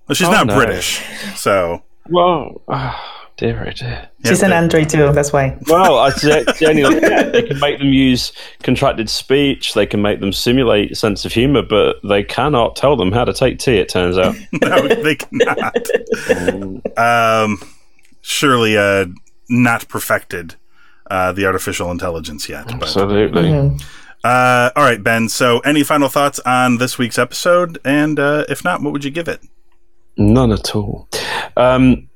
Well, 0.08 0.14
she's 0.14 0.26
Oh, 0.28 0.32
not 0.32 0.46
no. 0.46 0.54
British, 0.56 1.02
so 1.36 1.82
Well, 2.08 2.62
oh, 2.68 3.17
dear, 3.38 3.64
oh 3.66 3.70
dear. 3.70 4.08
She's 4.26 4.40
Yeah, 4.40 4.46
an 4.46 4.50
but- 4.50 4.56
android 4.56 4.88
too. 4.90 5.12
That's 5.12 5.32
why. 5.32 5.56
Well, 5.68 5.98
I 5.98 6.10
say, 6.10 6.44
Jenny, 6.58 6.82
like, 6.84 7.00
yeah, 7.00 7.22
they 7.22 7.42
can 7.42 7.58
make 7.60 7.78
them 7.78 7.92
use 7.92 8.32
contracted 8.62 9.08
speech. 9.08 9.74
They 9.74 9.86
can 9.86 10.02
make 10.02 10.20
them 10.20 10.32
simulate 10.32 10.96
sense 10.96 11.24
of 11.24 11.32
humor, 11.32 11.62
but 11.62 11.96
they 12.06 12.22
cannot 12.24 12.76
tell 12.76 12.96
them 12.96 13.12
how 13.12 13.24
to 13.24 13.32
take 13.32 13.58
tea. 13.58 13.78
It 13.78 13.88
turns 13.88 14.18
out. 14.18 14.34
no, 14.52 14.88
they 14.88 15.16
cannot. 15.16 15.86
um, 16.98 17.58
surely, 18.20 18.76
uh, 18.76 19.06
not 19.48 19.88
perfected 19.88 20.56
uh, 21.10 21.32
the 21.32 21.46
artificial 21.46 21.90
intelligence 21.90 22.48
yet. 22.48 22.66
But, 22.66 22.82
Absolutely. 22.82 23.78
uh, 24.24 24.70
all 24.76 24.82
right, 24.84 25.02
Ben. 25.02 25.28
So, 25.28 25.60
any 25.60 25.82
final 25.84 26.08
thoughts 26.08 26.38
on 26.40 26.76
this 26.78 26.98
week's 26.98 27.18
episode? 27.18 27.78
And 27.84 28.18
uh, 28.18 28.44
if 28.48 28.64
not, 28.64 28.82
what 28.82 28.92
would 28.92 29.04
you 29.04 29.10
give 29.10 29.28
it? 29.28 29.40
None 30.18 30.50
at 30.52 30.74
all. 30.74 31.08
Um, 31.56 32.08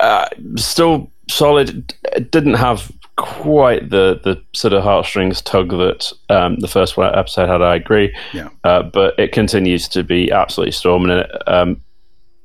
uh, 0.00 0.26
still 0.56 1.10
solid. 1.28 1.94
It 2.16 2.30
didn't 2.32 2.54
have 2.54 2.90
quite 3.16 3.90
the 3.90 4.18
the 4.24 4.42
sort 4.54 4.72
of 4.72 4.82
heartstrings 4.82 5.42
tug 5.42 5.70
that 5.70 6.10
um, 6.30 6.56
the 6.60 6.68
first 6.68 6.96
episode 6.98 7.48
had. 7.48 7.62
I 7.62 7.76
agree. 7.76 8.14
Yeah. 8.32 8.48
Uh, 8.64 8.82
but 8.82 9.18
it 9.18 9.32
continues 9.32 9.88
to 9.88 10.02
be 10.02 10.30
absolutely 10.32 10.72
storming 10.72 11.10
it, 11.18 11.30
um, 11.46 11.80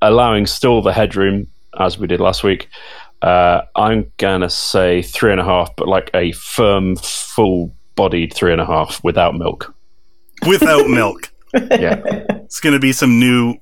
allowing 0.01 0.45
still 0.45 0.81
the 0.81 0.93
headroom 0.93 1.47
as 1.79 1.97
we 1.97 2.07
did 2.07 2.19
last 2.19 2.43
week. 2.43 2.67
Uh, 3.21 3.61
I'm 3.75 4.11
gonna 4.17 4.49
say 4.49 5.01
three 5.01 5.31
and 5.31 5.39
a 5.41 5.45
half, 5.45 5.73
but 5.77 5.87
like 5.87 6.11
a 6.13 6.31
firm, 6.33 6.95
full-bodied 6.97 8.33
three 8.33 8.51
and 8.51 8.61
a 8.61 8.65
half 8.65 9.03
without 9.03 9.35
milk. 9.35 9.73
Without 10.47 10.87
milk, 10.89 11.31
Yeah. 11.53 12.01
it's 12.29 12.59
going 12.59 12.73
to 12.73 12.79
be 12.79 12.91
some 12.91 13.19
new. 13.19 13.55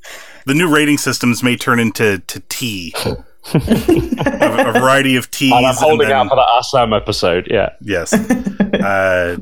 The 0.48 0.54
new 0.56 0.68
rating 0.74 0.98
systems 0.98 1.44
may 1.44 1.56
turn 1.56 1.80
into 1.80 2.18
to 2.20 2.40
tea. 2.50 2.94
a, 3.54 3.58
a 4.70 4.72
variety 4.74 5.16
of 5.16 5.30
teas. 5.32 5.52
and 5.54 5.66
I'm 5.66 5.76
holding 5.76 6.08
then- 6.10 6.16
out 6.18 6.30
for 6.30 6.36
that 6.36 6.48
Assam 6.58 6.94
episode. 6.94 7.48
Yeah. 7.50 7.70
Yes. 7.82 8.14
uh, 8.14 9.38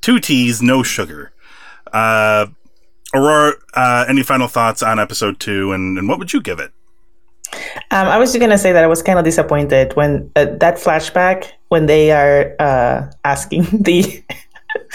two 0.00 0.18
teas, 0.20 0.62
no 0.62 0.82
sugar. 0.82 1.32
Uh, 1.92 2.46
Aurora, 3.14 3.54
uh, 3.74 4.04
any 4.08 4.22
final 4.22 4.46
thoughts 4.46 4.82
on 4.82 5.00
episode 5.00 5.40
two, 5.40 5.72
and, 5.72 5.98
and 5.98 6.08
what 6.08 6.18
would 6.20 6.32
you 6.32 6.40
give 6.40 6.60
it? 6.60 6.70
Um, 7.90 8.06
I 8.06 8.16
was 8.18 8.30
just 8.30 8.40
gonna 8.40 8.56
say 8.58 8.70
that 8.70 8.84
I 8.84 8.86
was 8.86 9.02
kind 9.02 9.18
of 9.18 9.24
disappointed 9.24 9.96
when 9.96 10.30
uh, 10.36 10.44
that 10.60 10.76
flashback 10.76 11.50
when 11.70 11.86
they 11.86 12.12
are 12.12 12.54
uh, 12.60 13.10
asking 13.24 13.62
the, 13.72 14.22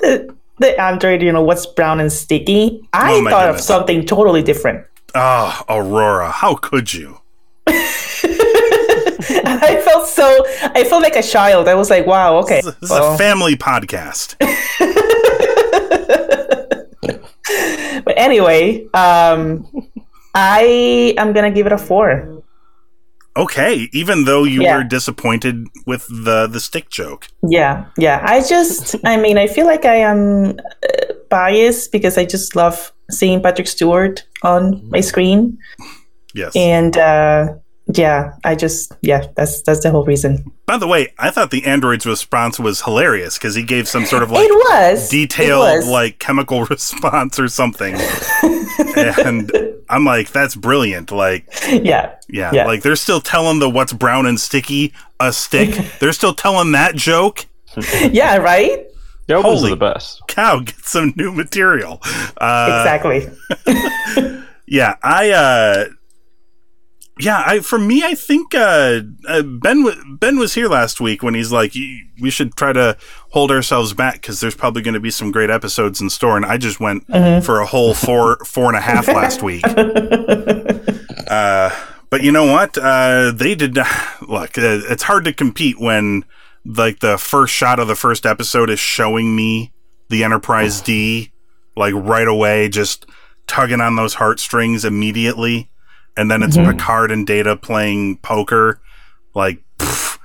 the 0.00 0.34
the 0.58 0.78
android, 0.80 1.22
you 1.22 1.32
know, 1.32 1.42
what's 1.42 1.64
brown 1.64 2.00
and 2.00 2.12
sticky. 2.12 2.86
I 2.92 3.12
Oh 3.14 3.24
thought 3.30 3.46
goodness. 3.46 3.60
of 3.62 3.64
something 3.66 4.04
totally 4.04 4.42
different. 4.42 4.84
Oh, 5.14 5.62
Aurora, 5.70 6.30
how 6.30 6.56
could 6.56 6.92
you? 6.92 7.20
I 9.44 9.80
felt 9.84 10.08
so. 10.08 10.44
I 10.74 10.84
felt 10.84 11.02
like 11.02 11.16
a 11.16 11.22
child. 11.22 11.68
I 11.68 11.74
was 11.74 11.90
like, 11.90 12.06
"Wow, 12.06 12.38
okay." 12.38 12.60
This 12.62 12.74
is 12.82 12.90
well, 12.90 13.14
a 13.14 13.18
family 13.18 13.56
podcast. 13.56 14.36
but 18.04 18.14
anyway, 18.16 18.86
um, 18.94 19.66
I 20.34 21.14
am 21.18 21.32
gonna 21.32 21.50
give 21.50 21.66
it 21.66 21.72
a 21.72 21.78
four. 21.78 22.42
Okay, 23.36 23.88
even 23.92 24.24
though 24.24 24.44
you 24.44 24.62
Yeah. 24.62 24.78
were 24.78 24.84
disappointed 24.84 25.66
with 25.86 26.06
the 26.08 26.46
the 26.46 26.60
stick 26.60 26.88
joke. 26.88 27.28
Yeah, 27.46 27.84
yeah. 27.98 28.22
I 28.24 28.40
just, 28.40 28.96
I 29.04 29.18
mean, 29.18 29.36
I 29.36 29.46
feel 29.46 29.66
like 29.66 29.84
I 29.84 29.96
am 29.96 30.58
uh, 30.58 31.12
biased 31.28 31.92
because 31.92 32.16
I 32.16 32.24
just 32.24 32.56
love 32.56 32.92
seeing 33.10 33.42
Patrick 33.42 33.68
Stewart 33.68 34.24
on 34.42 34.80
my 34.88 35.02
screen. 35.02 35.58
Yes. 36.36 36.54
And 36.54 36.96
uh, 36.96 37.54
yeah, 37.94 38.34
I 38.44 38.54
just 38.54 38.92
yeah, 39.00 39.26
that's 39.36 39.62
that's 39.62 39.80
the 39.82 39.90
whole 39.90 40.04
reason. 40.04 40.52
By 40.66 40.76
the 40.76 40.86
way, 40.86 41.14
I 41.18 41.30
thought 41.30 41.50
the 41.50 41.64
android's 41.64 42.04
response 42.04 42.58
was 42.60 42.82
hilarious 42.82 43.38
because 43.38 43.54
he 43.54 43.62
gave 43.62 43.88
some 43.88 44.04
sort 44.04 44.22
of 44.22 44.30
like 44.30 44.44
it 44.44 44.52
was 44.52 45.08
detailed 45.08 45.66
it 45.68 45.76
was. 45.78 45.88
like 45.88 46.18
chemical 46.18 46.64
response 46.70 47.38
or 47.40 47.48
something, 47.48 47.96
and 48.96 49.50
I'm 49.88 50.04
like, 50.04 50.30
that's 50.32 50.54
brilliant. 50.56 51.10
Like, 51.12 51.46
yeah, 51.68 52.16
yeah, 52.28 52.50
Yeah. 52.52 52.66
like 52.66 52.82
they're 52.82 52.96
still 52.96 53.20
telling 53.20 53.58
the 53.60 53.70
what's 53.70 53.92
brown 53.92 54.26
and 54.26 54.38
sticky 54.40 54.92
a 55.20 55.32
stick. 55.32 55.70
they're 56.00 56.12
still 56.12 56.34
telling 56.34 56.72
that 56.72 56.96
joke. 56.96 57.46
yeah, 58.10 58.36
right, 58.38 58.86
The 59.28 59.34
albums 59.34 59.60
Holy- 59.60 59.72
are 59.72 59.76
the 59.76 59.80
best. 59.94 60.22
Cow, 60.28 60.58
get 60.60 60.84
some 60.84 61.12
new 61.16 61.30
material. 61.32 62.00
Uh, 62.36 62.80
exactly. 62.82 63.30
Yeah, 64.68 64.96
I 65.02 65.30
uh 65.30 65.84
yeah, 67.18 67.42
I 67.46 67.60
for 67.60 67.78
me 67.78 68.02
I 68.04 68.14
think 68.14 68.54
uh, 68.54 69.00
uh 69.26 69.42
Ben 69.42 69.84
w- 69.84 70.16
Ben 70.16 70.38
was 70.38 70.54
here 70.54 70.68
last 70.68 71.00
week 71.00 71.22
when 71.22 71.34
he's 71.34 71.50
like 71.50 71.74
we 72.20 72.30
should 72.30 72.54
try 72.56 72.72
to 72.74 72.96
hold 73.30 73.50
ourselves 73.50 73.94
back 73.94 74.22
cuz 74.22 74.40
there's 74.40 74.54
probably 74.54 74.82
going 74.82 74.94
to 74.94 75.00
be 75.00 75.10
some 75.10 75.32
great 75.32 75.48
episodes 75.48 76.00
in 76.00 76.10
store 76.10 76.36
and 76.36 76.44
I 76.44 76.58
just 76.58 76.78
went 76.78 77.06
for 77.42 77.60
a 77.60 77.66
whole 77.66 77.94
four 77.94 78.36
four 78.44 78.66
and 78.66 78.76
a 78.76 78.80
half 78.80 79.08
last 79.08 79.42
week. 79.42 79.64
uh 81.28 81.70
but 82.10 82.22
you 82.22 82.32
know 82.32 82.52
what? 82.52 82.76
Uh 82.76 83.32
they 83.34 83.54
did 83.54 83.76
look, 84.28 84.58
uh, 84.58 84.80
it's 84.90 85.04
hard 85.04 85.24
to 85.24 85.32
compete 85.32 85.80
when 85.80 86.24
like 86.66 86.98
the 86.98 87.16
first 87.16 87.54
shot 87.54 87.78
of 87.78 87.88
the 87.88 87.96
first 87.96 88.26
episode 88.26 88.68
is 88.68 88.80
showing 88.80 89.34
me 89.34 89.72
the 90.10 90.22
Enterprise 90.22 90.80
D 90.82 91.32
like 91.76 91.94
right 91.94 92.28
away 92.28 92.68
just 92.68 93.06
tugging 93.46 93.80
on 93.80 93.96
those 93.96 94.14
heartstrings 94.14 94.84
immediately 94.84 95.70
and 96.16 96.30
then 96.30 96.42
it's 96.42 96.56
Picard 96.56 97.10
and 97.10 97.26
Data 97.26 97.56
playing 97.56 98.18
poker. 98.18 98.80
Like 99.34 99.62
pff, 99.78 100.18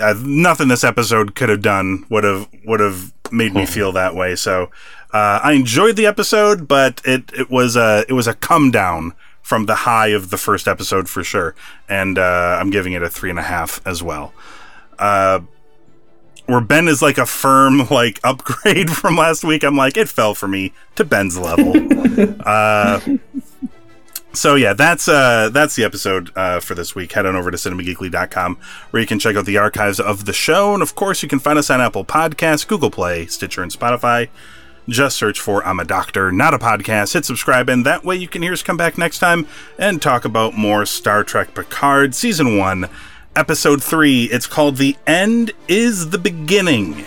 uh, 0.00 0.14
nothing 0.22 0.68
this 0.68 0.84
episode 0.84 1.34
could 1.34 1.48
have 1.48 1.62
done 1.62 2.04
would 2.10 2.24
have 2.24 2.48
would 2.64 2.80
have 2.80 3.12
made 3.32 3.54
me 3.54 3.66
feel 3.66 3.92
that 3.92 4.14
way. 4.14 4.36
So 4.36 4.70
uh, 5.12 5.40
I 5.42 5.52
enjoyed 5.52 5.96
the 5.96 6.06
episode 6.06 6.68
but 6.68 7.00
it 7.04 7.30
it 7.32 7.50
was 7.50 7.76
a 7.76 8.04
it 8.08 8.12
was 8.12 8.26
a 8.26 8.34
come 8.34 8.70
down 8.70 9.14
from 9.42 9.66
the 9.66 9.74
high 9.74 10.08
of 10.08 10.30
the 10.30 10.36
first 10.36 10.68
episode 10.68 11.08
for 11.08 11.24
sure. 11.24 11.54
And 11.88 12.18
uh, 12.18 12.58
I'm 12.60 12.70
giving 12.70 12.92
it 12.92 13.02
a 13.02 13.10
three 13.10 13.30
and 13.30 13.38
a 13.38 13.42
half 13.42 13.84
as 13.86 14.02
well. 14.02 14.32
Uh, 14.98 15.40
where 16.46 16.60
Ben 16.60 16.88
is 16.88 17.00
like 17.00 17.18
a 17.18 17.26
firm 17.26 17.86
like 17.90 18.20
upgrade 18.22 18.90
from 18.96 19.16
last 19.16 19.44
week. 19.44 19.64
I'm 19.64 19.76
like, 19.76 19.96
it 19.96 20.08
fell 20.08 20.34
for 20.34 20.48
me 20.48 20.72
to 20.96 21.04
Ben's 21.04 21.38
level. 21.38 21.74
so 24.32 24.54
yeah, 24.54 24.72
that's 24.72 25.08
uh, 25.08 25.50
that's 25.52 25.76
the 25.76 25.84
episode 25.84 26.30
uh, 26.36 26.60
for 26.60 26.74
this 26.74 26.94
week. 26.94 27.12
Head 27.12 27.26
on 27.26 27.36
over 27.36 27.50
to 27.50 27.56
cinemageekly.com 27.56 28.56
where 28.90 29.00
you 29.00 29.06
can 29.06 29.18
check 29.18 29.36
out 29.36 29.44
the 29.44 29.58
archives 29.58 29.98
of 29.98 30.24
the 30.24 30.32
show, 30.32 30.72
and 30.74 30.82
of 30.82 30.94
course, 30.94 31.22
you 31.22 31.28
can 31.28 31.38
find 31.38 31.58
us 31.58 31.70
on 31.70 31.80
Apple 31.80 32.04
Podcasts, 32.04 32.66
Google 32.66 32.90
Play, 32.90 33.26
Stitcher, 33.26 33.62
and 33.62 33.72
Spotify. 33.72 34.28
Just 34.88 35.16
search 35.16 35.38
for 35.38 35.64
I'm 35.64 35.78
a 35.78 35.84
Doctor, 35.84 36.32
Not 36.32 36.54
a 36.54 36.58
Podcast. 36.58 37.12
Hit 37.12 37.24
subscribe, 37.24 37.68
and 37.68 37.84
that 37.86 38.04
way 38.04 38.16
you 38.16 38.28
can 38.28 38.42
hear 38.42 38.52
us 38.52 38.62
come 38.62 38.76
back 38.76 38.98
next 38.98 39.18
time 39.18 39.46
and 39.78 40.00
talk 40.00 40.24
about 40.24 40.56
more 40.56 40.86
Star 40.86 41.22
Trek 41.22 41.54
Picard 41.54 42.14
Season 42.14 42.56
1, 42.56 42.88
Episode 43.36 43.82
3. 43.82 44.24
It's 44.24 44.46
called 44.46 44.76
The 44.76 44.96
End 45.06 45.52
is 45.68 46.10
the 46.10 46.18
Beginning. 46.18 47.06